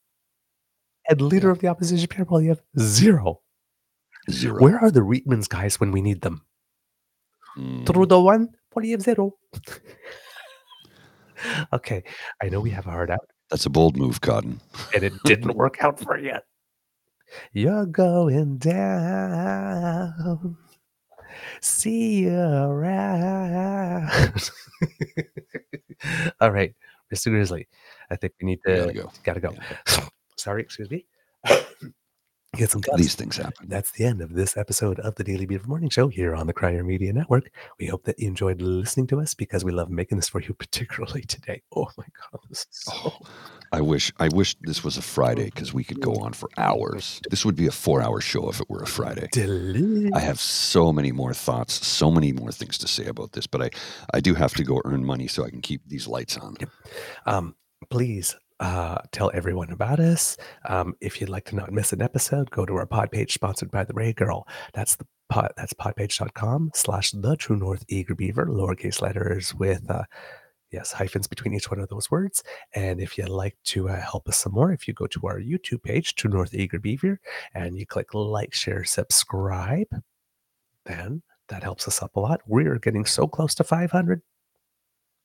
[1.09, 3.41] and leader of the opposition, Pierre Poilievre, zero.
[4.32, 4.61] Zero.
[4.61, 6.45] Where are the Reitmans guys when we need them?
[7.57, 9.36] Mm, Trudeau one, Poilievre zero.
[11.74, 12.03] okay,
[12.41, 14.61] I know we have a hard out, that's a bold move, Cotton.
[14.93, 16.36] and it didn't work out for you.
[17.51, 20.57] You're going down.
[21.62, 24.10] See you around.
[26.40, 26.74] All right,
[27.14, 27.30] Mr.
[27.32, 27.68] Grizzly.
[28.10, 29.12] I think we need to Gotta go.
[29.24, 29.54] Gotta go.
[30.38, 31.06] Sorry, excuse me.
[32.56, 32.97] Get some cuts.
[32.97, 33.68] These things happen.
[33.68, 36.54] That's the end of this episode of the Daily Beaver Morning Show here on the
[36.54, 37.49] Crier Media Network.
[37.80, 40.54] We hope that you enjoyed listening to us because we love making this for you,
[40.60, 41.64] particularly today.
[41.76, 43.18] Oh my God, so Oh,
[43.72, 47.20] I wish I wish this was a Friday because we could go on for hours.
[47.32, 49.30] This would be a four-hour show if it were a Friday.
[49.32, 50.12] delicious.
[50.14, 53.64] I have so many more thoughts, so many more things to say about this, but
[53.64, 53.70] I,
[54.14, 56.56] I do have to go earn money so I can keep these lights on.
[57.26, 57.56] Um,
[57.89, 60.38] please uh, tell everyone about us.
[60.68, 63.72] Um, if you'd like to not miss an episode, go to our pod page sponsored
[63.72, 64.47] by the Ray Girl.
[64.74, 70.04] That's the pod, that's podpage.com slash the true north eager beaver, lowercase letters with uh,
[70.74, 72.43] yes, hyphens between each one of those words.
[72.74, 75.39] And if you'd like to uh, help us some more, if you go to our
[75.39, 77.20] YouTube page, True North Eager Beaver,
[77.54, 79.88] and you click like, share, subscribe,
[80.86, 82.41] then that helps us up a lot.
[82.47, 84.22] We're getting so close to 500.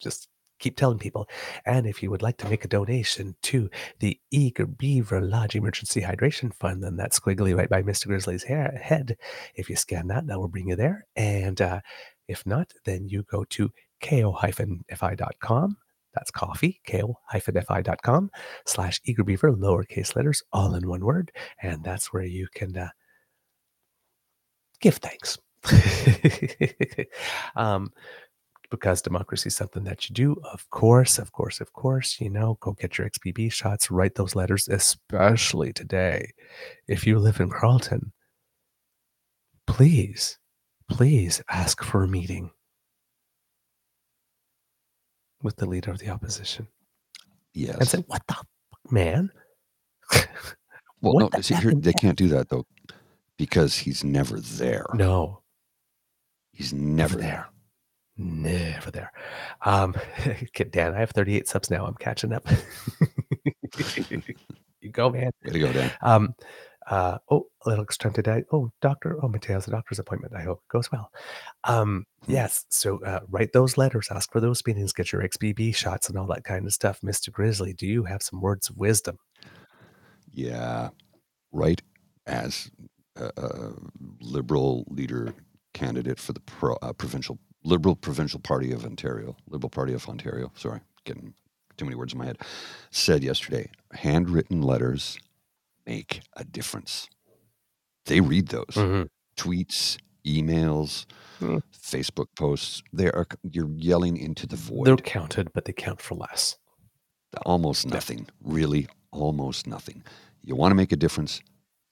[0.00, 0.28] Just
[0.58, 1.28] keep telling people.
[1.66, 6.00] And if you would like to make a donation to the Eager Beaver Lodge Emergency
[6.00, 8.06] Hydration Fund, then that's squiggly right by Mr.
[8.06, 9.16] Grizzly's hair, head.
[9.54, 11.06] If you scan that, that will bring you there.
[11.16, 11.80] And uh,
[12.28, 13.70] if not, then you go to
[14.02, 15.76] ko-fi.com.
[16.14, 18.30] That's coffee, ko-fi.com
[18.66, 21.30] slash Eager Beaver, lowercase letters, all in one word.
[21.62, 22.88] And that's where you can uh,
[24.80, 25.38] give thanks.
[27.56, 27.92] um,
[28.70, 30.36] because democracy is something that you do.
[30.52, 34.34] Of course, of course, of course, you know, go get your XBB shots, write those
[34.36, 36.32] letters, especially today.
[36.86, 38.12] If you live in Carleton,
[39.66, 40.38] please,
[40.90, 42.50] please ask for a meeting
[45.42, 46.66] with the leader of the opposition
[47.54, 47.76] Yes.
[47.78, 48.46] and say, What the fuck,
[48.90, 49.30] man?
[51.00, 52.66] Well, what no, the see, here, they can't do that though,
[53.36, 54.84] because he's never there.
[54.94, 55.42] No,
[56.52, 57.48] He's never never there.
[58.18, 59.12] Never there.
[59.64, 59.94] Um,
[60.70, 61.86] Dan, I have 38 subs now.
[61.86, 62.46] I'm catching up.
[64.80, 65.30] you go, man.
[65.44, 65.92] Way to go, Dan.
[66.02, 66.34] Um,
[66.88, 68.44] uh, oh, Alex trying to die.
[68.52, 69.18] Oh, doctor.
[69.22, 70.34] Oh, Mateo has a doctor's appointment.
[70.34, 71.10] I hope it goes well.
[71.64, 72.32] Um, Hmm.
[72.32, 72.64] yes.
[72.70, 76.26] So uh, write those letters, ask for those meetings, get your XBB shots and all
[76.26, 77.00] that kind of stuff.
[77.02, 77.30] Mr.
[77.32, 79.18] Grizzly, do you have some words of wisdom?
[80.32, 80.90] Yeah,
[81.52, 81.80] right.
[82.26, 82.70] As
[83.16, 83.72] a, a
[84.20, 85.34] liberal leader
[85.74, 90.52] candidate for the pro, uh, provincial Liberal Provincial Party of Ontario, Liberal Party of Ontario.
[90.56, 91.34] Sorry, getting
[91.76, 92.38] too many words in my head.
[92.90, 95.18] Said yesterday, handwritten letters
[95.86, 97.08] make a difference.
[98.06, 101.06] They read those tweets, emails,
[101.40, 101.62] Mm.
[101.72, 102.82] Facebook posts.
[102.92, 104.86] They are you're yelling into the void.
[104.86, 106.56] They're counted, but they count for less.
[107.46, 110.02] almost nothing really almost nothing
[110.42, 111.40] you want to make a difference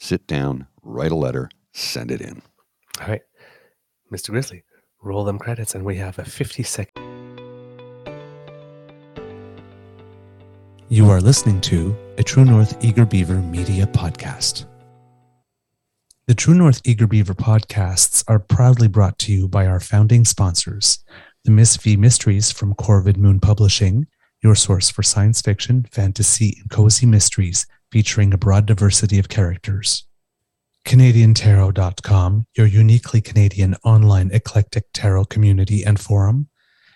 [0.01, 2.43] sit down write a letter send it in
[3.01, 3.23] All right,
[4.13, 4.31] Mr.
[4.31, 4.65] Grizzly,
[5.07, 7.03] roll them credits, and we have a 50 second.
[10.89, 14.67] You are listening to a True North Eager Beaver media podcast.
[16.27, 21.05] The True North Eager Beaver podcasts are proudly brought to you by our founding sponsors,
[21.45, 24.07] the Miss V Mysteries from Corvid Moon Publishing,
[24.43, 30.06] your source for science fiction, fantasy, and cozy mysteries featuring a broad diversity of characters.
[30.87, 36.49] CanadianTarot.com, your uniquely Canadian online eclectic tarot community and forum,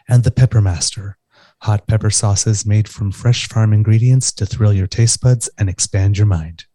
[0.08, 1.14] and The Peppermaster,
[1.62, 6.18] hot pepper sauces made from fresh farm ingredients to thrill your taste buds and expand
[6.18, 6.66] your mind.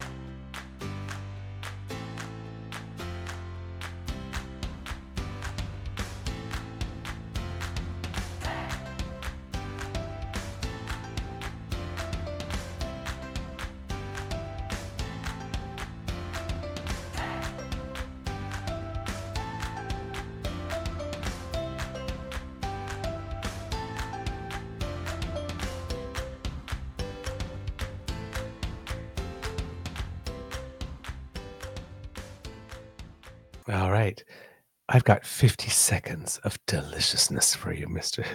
[37.06, 38.26] Deliciousness for you, Mr.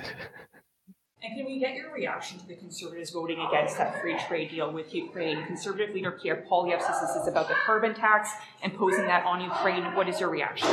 [1.22, 4.72] And can we get your reaction to the Conservatives voting against that free trade deal
[4.72, 5.44] with Ukraine?
[5.44, 8.30] Conservative leader Pierre Poilievre says this is about the carbon tax,
[8.62, 9.84] imposing that on Ukraine.
[9.94, 10.68] What is your reaction?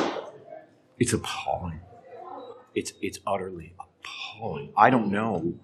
[1.00, 1.82] It's appalling.
[2.76, 4.72] It's it's utterly appalling.
[4.78, 5.56] I don't know.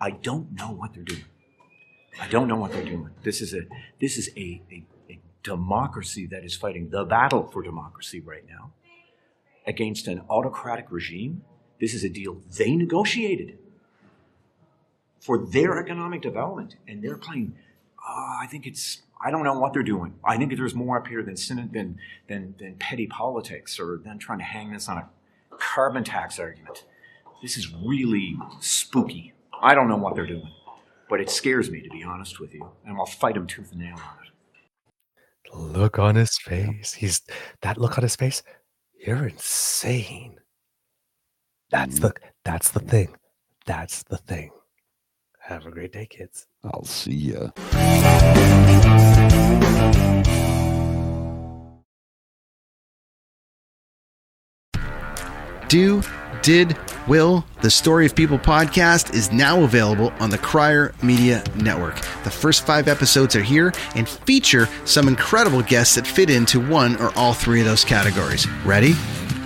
[0.00, 1.24] I don't know what they're doing.
[2.20, 3.10] I don't know what they're doing.
[3.22, 3.62] This is a
[4.00, 8.72] this is a, a, a democracy that is fighting the battle for democracy right now
[9.66, 11.42] against an autocratic regime.
[11.80, 13.58] This is a deal they negotiated
[15.20, 17.54] for their economic development, and they're playing.
[17.98, 19.02] Uh, I think it's.
[19.22, 20.14] I don't know what they're doing.
[20.24, 21.36] I think there's more up here than
[21.72, 25.08] than than than petty politics or than trying to hang this on a
[25.58, 26.84] carbon tax argument.
[27.42, 29.32] This is really spooky.
[29.62, 30.50] I don't know what they're doing,
[31.08, 33.80] but it scares me to be honest with you, and I'll fight them tooth and
[33.80, 34.30] nail on it.
[35.78, 36.94] Look on his face.
[36.94, 37.22] He's
[37.62, 38.42] that look on his face.
[38.98, 40.40] You're insane.
[41.70, 42.02] That's mm.
[42.02, 42.14] the
[42.44, 43.16] that's the thing.
[43.66, 44.50] That's the thing.
[45.40, 46.46] Have a great day, kids.
[46.64, 47.50] I'll see ya.
[55.68, 56.02] Do,
[56.42, 61.94] did, will, the Story of People podcast is now available on the Crier Media Network.
[62.24, 66.96] The first five episodes are here and feature some incredible guests that fit into one
[66.96, 68.48] or all three of those categories.
[68.64, 68.94] Ready?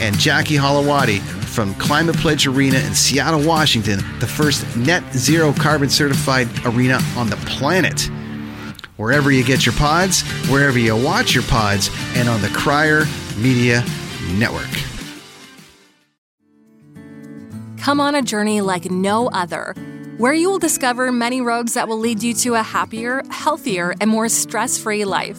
[0.00, 5.88] And Jackie Holowati from Climate Pledge Arena in Seattle, Washington, the first net zero carbon
[5.88, 8.10] certified arena on the planet.
[8.96, 13.04] Wherever you get your pods, wherever you watch your pods, and on the Crier
[13.38, 13.84] Media
[14.34, 14.68] Network.
[17.78, 19.74] Come on a journey like no other,
[20.18, 24.10] where you will discover many roads that will lead you to a happier, healthier, and
[24.10, 25.38] more stress free life.